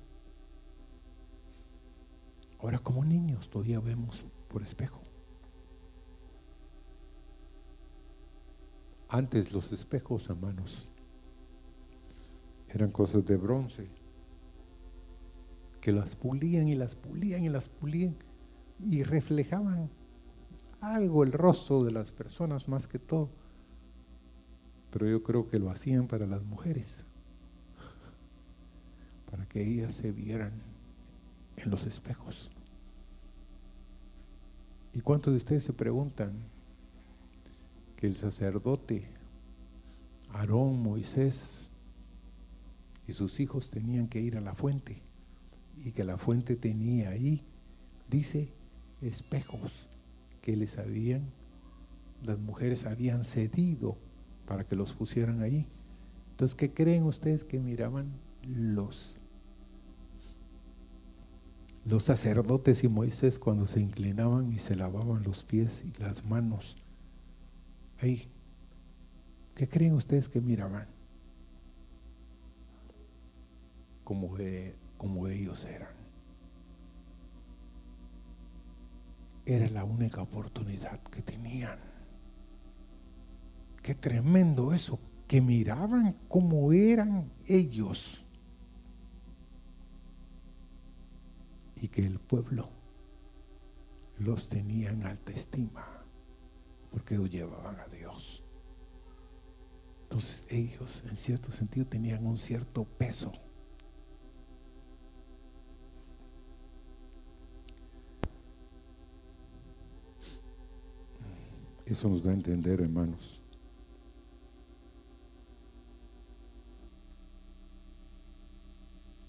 [2.59, 5.01] Ahora como niños todavía vemos por espejo.
[9.13, 10.89] Antes los espejos, hermanos,
[12.67, 13.87] eran cosas de bronce
[15.79, 18.15] que las pulían y las pulían y las pulían
[18.83, 19.91] y reflejaban
[20.81, 23.29] algo el rostro de las personas más que todo.
[24.89, 27.05] Pero yo creo que lo hacían para las mujeres,
[29.29, 30.53] para que ellas se vieran
[31.57, 32.49] en los espejos.
[34.91, 36.51] ¿Y cuántos de ustedes se preguntan
[38.03, 39.07] que el sacerdote
[40.33, 41.71] Aarón, Moisés
[43.07, 45.01] y sus hijos tenían que ir a la fuente?
[45.77, 47.45] y que la fuente tenía ahí,
[48.09, 48.51] dice,
[48.99, 49.87] espejos
[50.41, 51.31] que les habían,
[52.25, 53.97] las mujeres habían cedido
[54.47, 55.65] para que los pusieran ahí.
[56.31, 58.11] Entonces, ¿qué creen ustedes que miraban
[58.45, 59.15] los,
[61.85, 66.83] los sacerdotes y Moisés cuando se inclinaban y se lavaban los pies y las manos?
[68.01, 68.27] Ahí,
[69.55, 70.87] ¿qué creen ustedes que miraban?
[74.03, 74.35] Como
[74.97, 75.93] como ellos eran.
[79.45, 81.79] Era la única oportunidad que tenían.
[83.81, 88.25] Qué tremendo eso, que miraban como eran ellos.
[91.81, 92.69] Y que el pueblo
[94.19, 95.85] los tenía en alta estima,
[96.93, 98.43] porque ellos llevaban a Dios.
[100.03, 103.33] Entonces ellos en cierto sentido tenían un cierto peso
[111.85, 113.41] Eso nos da a entender, hermanos.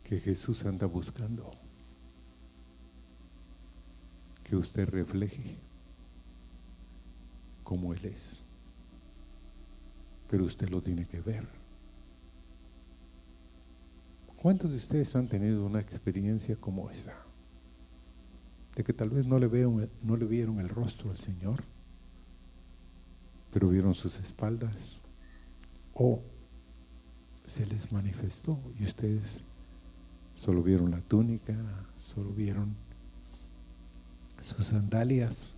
[0.04, 1.50] Que Jesús anda buscando
[4.44, 5.58] que usted refleje
[7.64, 8.40] como Él es.
[10.30, 11.46] Pero usted lo tiene que ver.
[14.36, 17.14] ¿Cuántos de ustedes han tenido una experiencia como esa?
[18.76, 21.64] De que tal vez no le, veo, no le vieron el rostro al Señor
[23.54, 24.96] pero vieron sus espaldas
[25.94, 26.20] o
[27.44, 29.38] se les manifestó y ustedes
[30.34, 31.54] solo vieron la túnica,
[31.96, 32.74] solo vieron
[34.40, 35.53] sus sandalias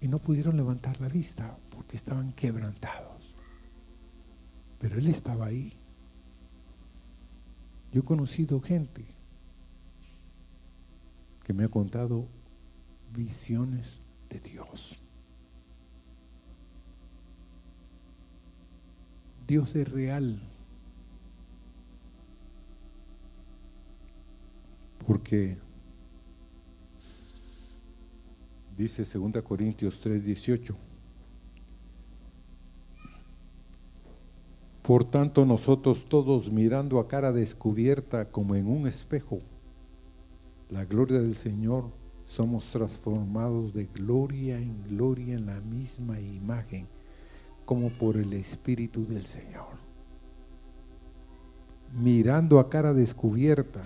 [0.00, 3.34] y no pudieron levantar la vista porque estaban quebrantados.
[4.78, 5.72] Pero Él estaba ahí.
[7.92, 9.04] Yo he conocido gente
[11.44, 12.26] que me ha contado
[13.14, 14.98] visiones de Dios.
[19.46, 20.40] Dios es real.
[25.06, 25.56] Porque
[28.76, 30.74] dice 2 Corintios 3:18.
[34.82, 39.40] Por tanto nosotros todos mirando a cara descubierta como en un espejo
[40.70, 41.84] la gloria del Señor,
[42.26, 46.88] somos transformados de gloria en gloria en la misma imagen
[47.64, 49.76] como por el Espíritu del Señor.
[51.92, 53.82] Mirando a cara descubierta,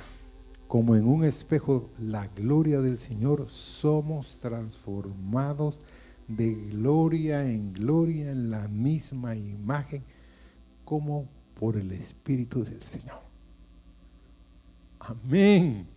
[0.71, 5.81] como en un espejo, la gloria del Señor, somos transformados
[6.29, 10.05] de gloria en gloria en la misma imagen,
[10.85, 11.27] como
[11.59, 13.19] por el Espíritu del Señor.
[15.01, 15.89] Amén.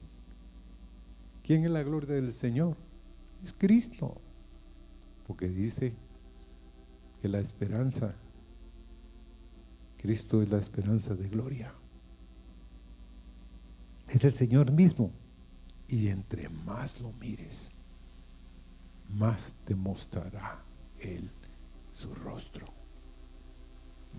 [1.44, 2.76] ¿Quién es la gloria del Señor?
[3.44, 4.20] Es Cristo.
[5.28, 5.94] Porque dice
[7.22, 8.16] que la esperanza,
[9.98, 11.72] Cristo es la esperanza de gloria.
[14.14, 15.12] Es el Señor mismo.
[15.88, 17.72] Y entre más lo mires,
[19.10, 20.64] más te mostrará
[21.00, 21.32] Él
[21.96, 22.68] su rostro.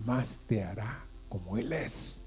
[0.05, 2.19] Más te hará como Él es.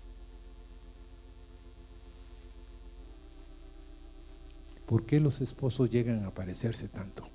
[4.87, 7.29] ¿Por qué los esposos llegan a parecerse tanto?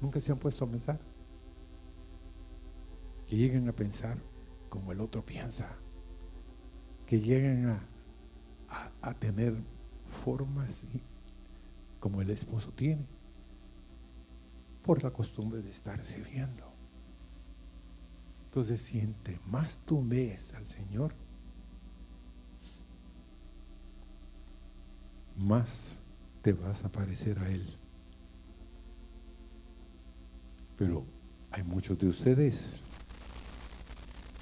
[0.00, 0.98] Nunca se han puesto a pensar.
[3.26, 4.16] Que lleguen a pensar
[4.70, 5.76] como el otro piensa.
[7.06, 7.86] Que lleguen a,
[9.02, 9.54] a, tener
[10.24, 10.82] formas
[12.00, 13.04] como el esposo tiene.
[14.84, 16.66] Por la costumbre de estarse viendo.
[18.44, 21.12] Entonces, siente más tú ves al Señor,
[25.36, 25.98] más
[26.42, 27.66] te vas a parecer a Él.
[30.78, 31.04] Pero
[31.50, 32.76] hay muchos de ustedes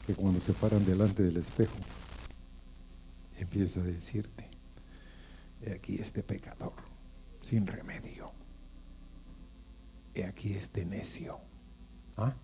[0.07, 1.75] que cuando se paran delante del espejo,
[3.39, 4.51] empieza a decirte,
[5.63, 6.75] he aquí este pecador,
[7.43, 8.33] sin remedio.
[10.15, 11.39] He aquí este necio.
[12.17, 12.35] ¿Ah?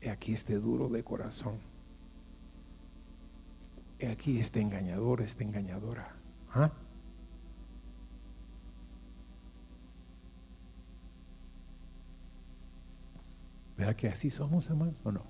[0.00, 1.58] He aquí este duro de corazón.
[3.98, 6.14] He aquí este engañador, esta engañadora.
[6.50, 6.70] ¿Ah?
[13.78, 14.94] ¿Verdad que así somos, hermano?
[15.04, 15.20] ¿O no?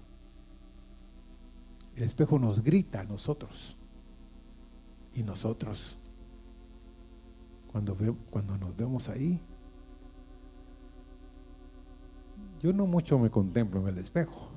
[1.95, 3.77] El espejo nos grita a nosotros.
[5.15, 5.99] Y nosotros,
[7.73, 7.97] cuando,
[8.31, 9.41] cuando nos vemos ahí,
[12.61, 14.49] yo no mucho me contemplo en el espejo.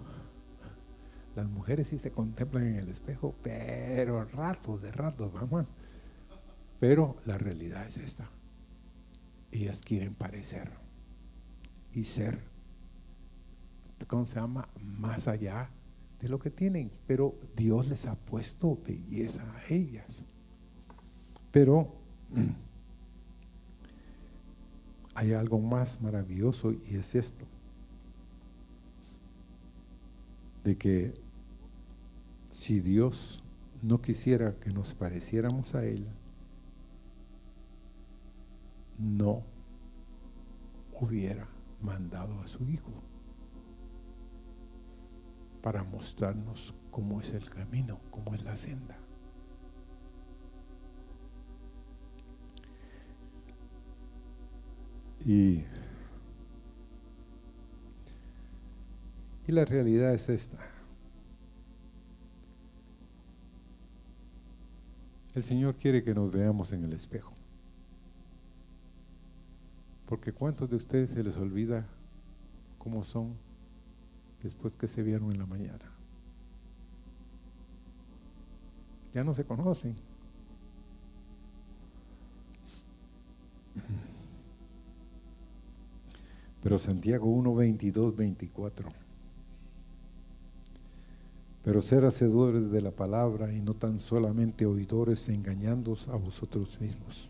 [1.36, 5.66] Las mujeres sí se contemplan en el espejo, pero ratos de ratos, vamos.
[6.80, 8.30] Pero la realidad es esta.
[9.52, 10.72] Ellas quieren parecer
[11.94, 12.52] y ser
[14.08, 14.68] ¿cómo se llama?
[14.82, 15.70] Más allá
[16.20, 16.92] de lo que tienen.
[17.08, 20.24] Pero Dios les ha puesto belleza a ellas.
[21.52, 21.94] Pero
[25.16, 27.46] hay algo más maravilloso y es esto.
[30.64, 31.14] De que
[32.50, 33.44] si Dios
[33.82, 36.08] no quisiera que nos pareciéramos a Él,
[38.98, 39.44] no
[41.00, 41.48] hubiera
[41.82, 42.92] mandado a su Hijo
[45.64, 49.01] para mostrarnos cómo es el camino, cómo es la senda.
[55.26, 55.64] Y,
[59.48, 60.58] y la realidad es esta.
[65.34, 67.34] El Señor quiere que nos veamos en el espejo.
[70.08, 71.88] Porque ¿cuántos de ustedes se les olvida
[72.78, 73.38] cómo son
[74.42, 75.92] después que se vieron en la mañana.
[79.14, 79.96] Ya no se conocen.
[86.72, 88.90] Pero Santiago 1, 22, 24.
[91.66, 97.30] Pero ser hacedores de la palabra y no tan solamente oidores engañándoos a vosotros mismos.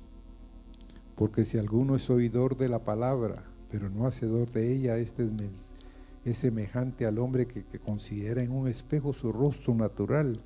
[1.16, 5.74] Porque si alguno es oidor de la palabra, pero no hacedor de ella, este es
[6.24, 10.40] es semejante al hombre que, considera en un espejo su rostro natural,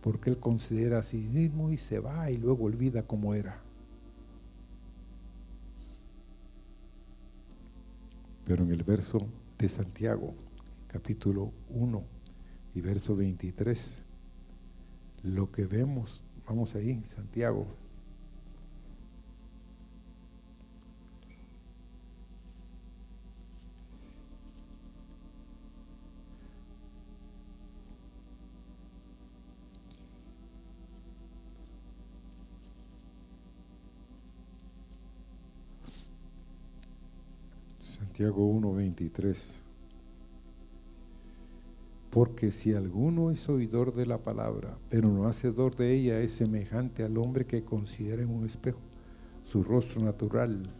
[0.00, 3.63] porque él considera a sí mismo y se va y luego olvida cómo era.
[8.44, 9.26] Pero en el verso
[9.58, 10.34] de Santiago,
[10.86, 12.04] capítulo 1
[12.74, 14.02] y verso 23,
[15.22, 17.66] lo que vemos, vamos ahí, Santiago
[38.14, 39.60] Santiago 1:23.
[42.10, 47.02] Porque si alguno es oidor de la palabra, pero no hacedor de ella, es semejante
[47.02, 48.78] al hombre que considera en un espejo
[49.42, 50.70] su rostro natural,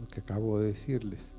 [0.00, 1.32] lo que acabo de decirles.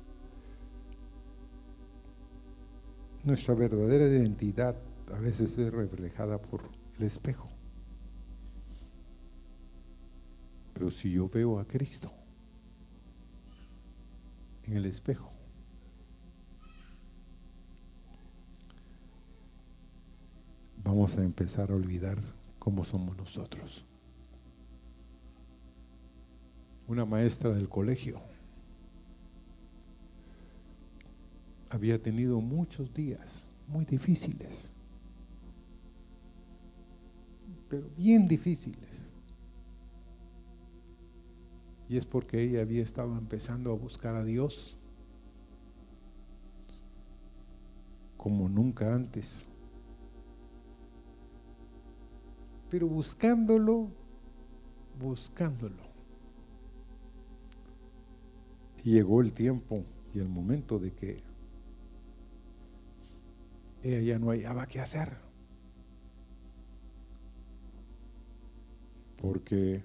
[3.24, 4.74] Nuestra verdadera identidad
[5.14, 6.62] a veces es reflejada por
[6.98, 7.50] el espejo.
[10.72, 12.10] Pero si yo veo a Cristo,
[14.66, 15.32] en el espejo.
[20.82, 22.18] Vamos a empezar a olvidar
[22.58, 23.86] cómo somos nosotros.
[26.86, 28.20] Una maestra del colegio
[31.70, 34.70] había tenido muchos días muy difíciles,
[37.68, 39.03] pero bien difíciles.
[41.88, 44.76] Y es porque ella había estado empezando a buscar a Dios
[48.16, 49.46] como nunca antes.
[52.70, 53.88] Pero buscándolo,
[54.98, 55.82] buscándolo.
[58.82, 61.22] Y llegó el tiempo y el momento de que
[63.82, 65.18] ella ya no hallaba qué hacer.
[69.20, 69.84] Porque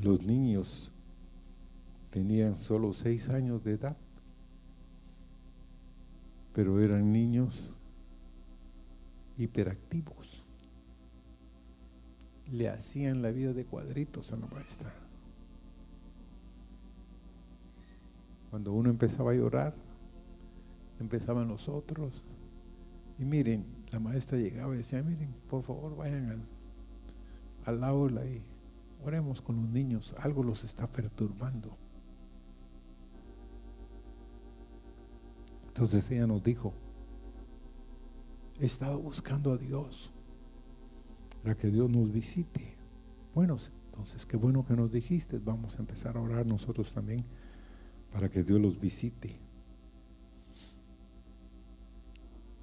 [0.00, 0.90] los niños
[2.10, 3.96] tenían solo seis años de edad,
[6.54, 7.74] pero eran niños
[9.36, 10.42] hiperactivos.
[12.50, 14.92] Le hacían la vida de cuadritos a la maestra.
[18.50, 19.74] Cuando uno empezaba a llorar,
[20.98, 22.24] empezaban los otros.
[23.18, 26.42] Y miren, la maestra llegaba y decía, miren, por favor vayan al,
[27.66, 28.42] al aula y
[29.02, 31.76] Oremos con los niños, algo los está perturbando.
[35.68, 36.74] Entonces ella nos dijo,
[38.58, 40.12] he estado buscando a Dios
[41.42, 42.76] para que Dios nos visite.
[43.34, 47.24] Bueno, entonces qué bueno que nos dijiste, vamos a empezar a orar nosotros también
[48.12, 49.38] para que Dios los visite.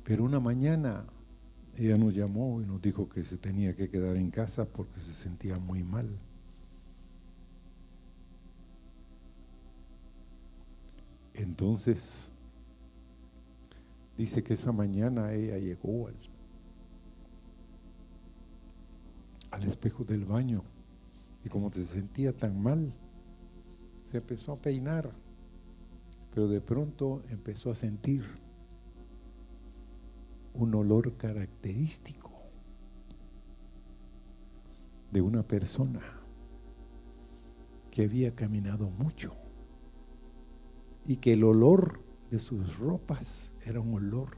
[0.04, 1.06] Pero una mañana
[1.76, 5.14] ella nos llamó y nos dijo que se tenía que quedar en casa porque se
[5.14, 6.20] sentía muy mal.
[11.38, 12.32] Entonces,
[14.18, 16.08] dice que esa mañana ella llegó
[19.52, 20.64] al, espejo del baño
[21.44, 22.92] y como se sentía tan mal,
[24.06, 25.12] se empezó a peinar,
[26.34, 28.24] pero de pronto empezó a sentir
[30.56, 32.32] un olor característico
[35.12, 36.02] de una persona
[37.92, 39.47] que había caminado mucho
[41.08, 44.38] y que el olor de sus ropas era un olor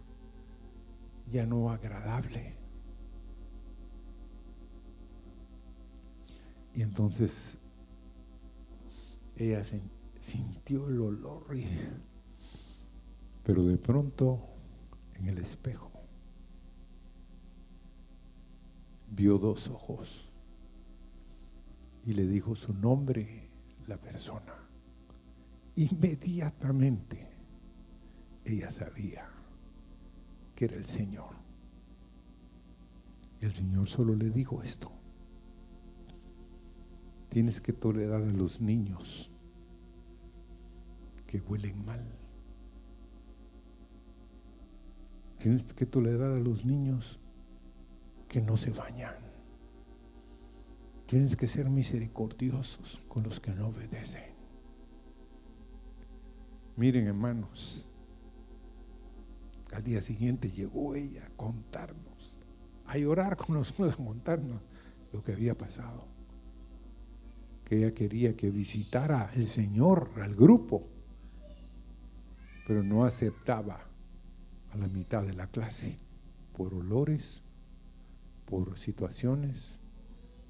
[1.27, 2.55] ya no agradable.
[6.73, 7.57] Y entonces
[9.35, 9.63] ella
[10.19, 11.45] sintió el olor,
[13.43, 14.39] pero de pronto
[15.15, 15.91] en el espejo
[19.09, 20.31] vio dos ojos
[22.05, 23.49] y le dijo su nombre
[23.87, 24.68] la persona
[25.83, 27.29] inmediatamente
[28.43, 29.29] ella sabía
[30.55, 31.35] que era el Señor.
[33.39, 34.91] Y el Señor solo le dijo esto.
[37.29, 39.31] Tienes que tolerar a los niños
[41.25, 42.03] que huelen mal.
[45.37, 47.19] Tienes que tolerar a los niños
[48.27, 49.15] que no se bañan.
[51.05, 54.38] Tienes que ser misericordiosos con los que no obedecen.
[56.79, 57.89] Miren, hermanos,
[59.73, 62.39] al día siguiente llegó ella a contarnos,
[62.85, 64.61] a llorar con nosotros, a contarnos
[65.11, 66.07] lo que había pasado.
[67.65, 70.87] Que ella quería que visitara el Señor al grupo,
[72.65, 73.81] pero no aceptaba
[74.71, 75.99] a la mitad de la clase
[76.55, 77.41] por olores,
[78.45, 79.79] por situaciones,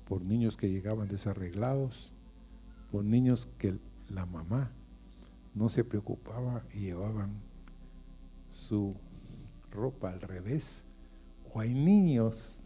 [0.07, 2.13] por niños que llegaban desarreglados,
[2.91, 4.69] por niños que la mamá
[5.54, 7.41] no se preocupaba y llevaban
[8.50, 8.95] su
[9.72, 10.86] ropa al revés.
[11.54, 12.62] O hay niños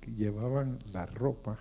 [0.00, 1.58] que llevaban la ropa,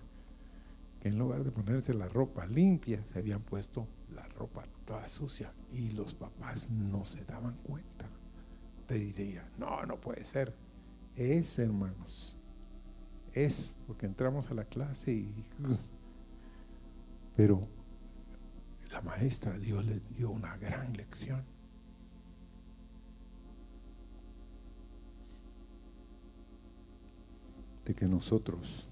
[0.99, 5.53] que en lugar de ponerse la ropa limpia, se habían puesto la ropa toda sucia
[5.71, 8.05] y los papás no se daban cuenta.
[8.87, 10.55] Te diría, no, no puede ser.
[11.15, 12.35] Es, hermanos,
[13.33, 15.33] es porque entramos a la clase y...
[17.35, 17.67] Pero
[18.97, 21.43] la maestra Dios le dio una gran lección.
[27.85, 28.87] De que nosotros,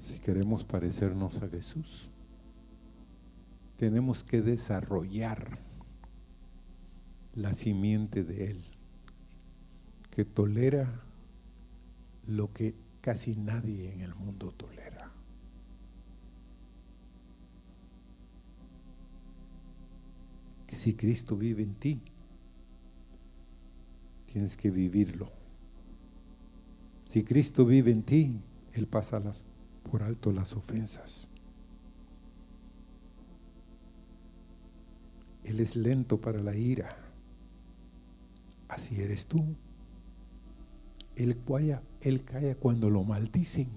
[0.00, 2.10] si queremos parecernos a Jesús,
[3.76, 5.60] tenemos que desarrollar
[7.34, 8.64] la simiente de Él,
[10.10, 11.00] que tolera
[12.26, 14.91] lo que casi nadie en el mundo tolera.
[20.76, 22.00] Si Cristo vive en ti,
[24.26, 25.30] tienes que vivirlo.
[27.10, 28.40] Si Cristo vive en ti,
[28.72, 29.44] Él pasa las,
[29.90, 31.28] por alto las ofensas.
[35.44, 36.96] Él es lento para la ira.
[38.68, 39.44] Así eres tú.
[41.16, 43.68] Él calla, él calla cuando lo maldicen.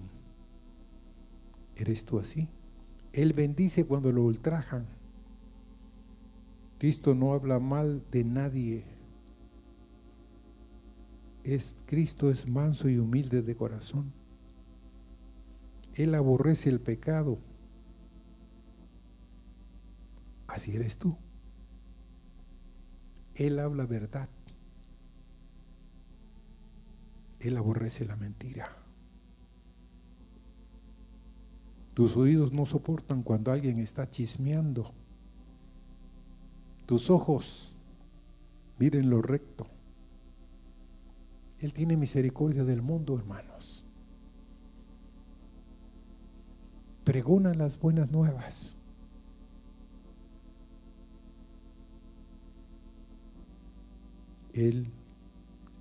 [1.76, 2.48] ¿Eres tú así?
[3.12, 4.86] Él bendice cuando lo ultrajan.
[6.78, 8.86] Cristo no habla mal de nadie.
[11.44, 14.12] Es Cristo es manso y humilde de corazón.
[15.94, 17.40] Él aborrece el pecado.
[20.48, 21.18] Así eres tú.
[23.36, 24.30] Él habla verdad.
[27.40, 28.70] Él aborrece la mentira.
[31.94, 34.94] Tus oídos no soportan cuando alguien está chismeando.
[36.86, 37.74] Tus ojos
[38.78, 39.68] miren lo recto.
[41.60, 43.84] Él tiene misericordia del mundo, hermanos.
[47.04, 48.78] Pregona las buenas nuevas.
[54.54, 54.92] Él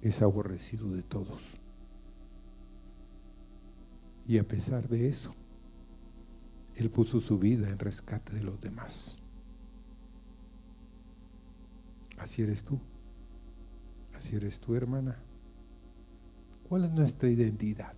[0.02, 1.42] es aborrecido de todos.
[4.26, 5.34] Y a pesar de eso,
[6.74, 9.16] Él puso su vida en rescate de los demás.
[12.19, 12.81] Así eres tú.
[14.15, 15.17] Así eres tú, hermana.
[16.69, 17.95] ¿Cuál es nuestra identidad?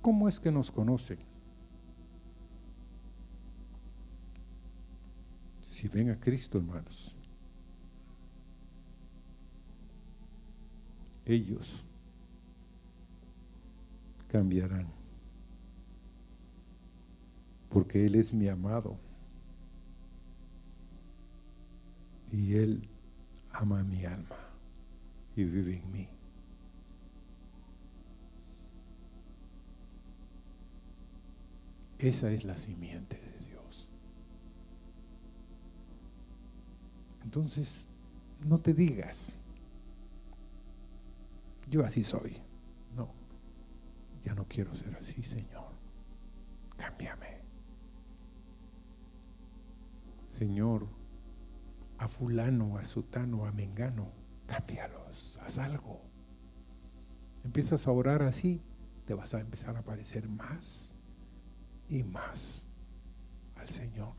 [0.00, 1.18] ¿Cómo es que nos conocen?
[5.60, 7.14] Si ven a Cristo, hermanos,
[11.24, 11.84] ellos
[14.28, 14.86] cambiarán.
[17.68, 18.98] Porque Él es mi amado.
[22.30, 22.88] Y Él
[23.52, 24.36] ama mi alma
[25.36, 26.08] y vive en mí.
[31.98, 33.28] Esa es la simiente
[37.28, 37.86] Entonces,
[38.46, 39.36] no te digas,
[41.68, 42.40] yo así soy.
[42.96, 43.12] No,
[44.24, 45.72] ya no quiero ser así, Señor.
[46.78, 47.42] Cámbiame.
[50.38, 50.88] Señor,
[51.98, 54.12] a fulano, a sutano, a mengano,
[54.46, 56.02] cámbialos, haz algo.
[57.44, 58.62] Empiezas a orar así,
[59.04, 60.94] te vas a empezar a parecer más
[61.88, 62.66] y más
[63.56, 64.14] al Señor.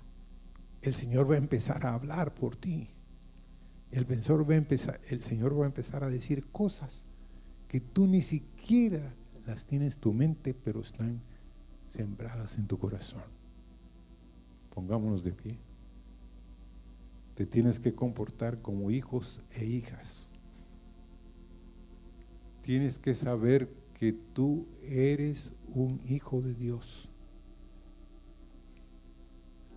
[0.81, 2.95] El Señor va a empezar a hablar por ti
[3.91, 7.05] el, va a empezar, el Señor va a empezar a decir cosas
[7.67, 9.15] que tú ni siquiera
[9.45, 11.21] las tienes en tu mente, pero están
[11.89, 13.23] sembradas en tu corazón.
[14.73, 15.59] Pongámonos de pie.
[17.39, 20.29] Te tienes que comportar como hijos e hijas.
[22.63, 27.07] Tienes que saber que tú eres un hijo de Dios.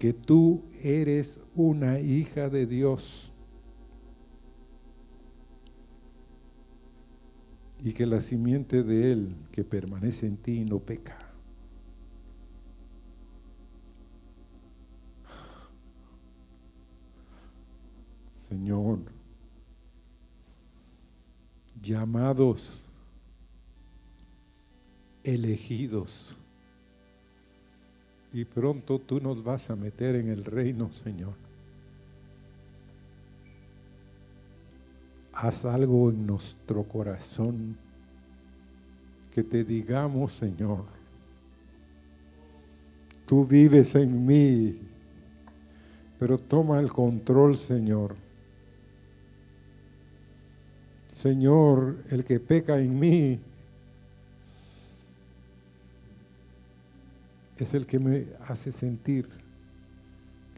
[0.00, 3.32] Que tú eres una hija de Dios
[7.80, 11.21] y que la simiente de Él que permanece en ti no peca.
[18.52, 18.98] Señor,
[21.82, 22.84] llamados,
[25.24, 26.36] elegidos,
[28.30, 31.32] y pronto tú nos vas a meter en el reino, Señor.
[35.32, 37.78] haz algo en nuestro corazón
[39.34, 40.84] que te digamos, Señor,
[43.24, 44.78] Tú vives en mí,
[46.18, 48.14] pero toma el control, Señor.
[51.22, 53.38] Señor, el que peca en mí
[57.56, 59.28] es el que me hace sentir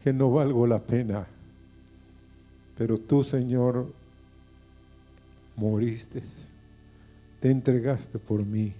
[0.03, 1.27] que no valgo la pena.
[2.75, 3.93] Pero tú, Señor,
[5.55, 6.23] moriste,
[7.39, 8.73] te entregaste por mí.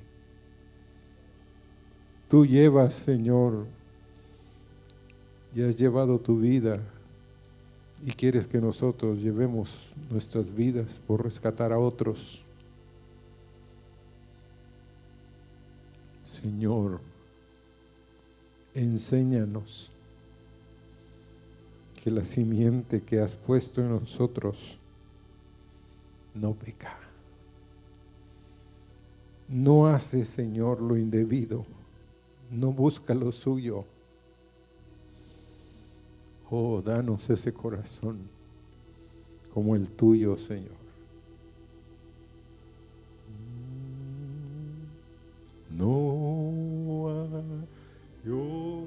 [2.28, 3.68] Tú llevas, Señor,
[5.54, 6.82] y has llevado tu vida
[8.06, 9.72] y quieres que nosotros llevemos
[10.12, 12.40] nuestras vidas por rescatar a otros.
[16.22, 17.00] Señor,
[18.76, 19.90] enséñanos
[22.04, 24.78] que la simiente que has puesto en nosotros
[26.36, 27.00] no peca.
[29.50, 31.66] No hace, Señor, lo indebido.
[32.52, 33.84] No busca lo suyo.
[36.50, 38.18] Oh, danos ese corazón
[39.54, 40.86] como el tuyo, Señor.
[45.72, 48.86] No hay otro.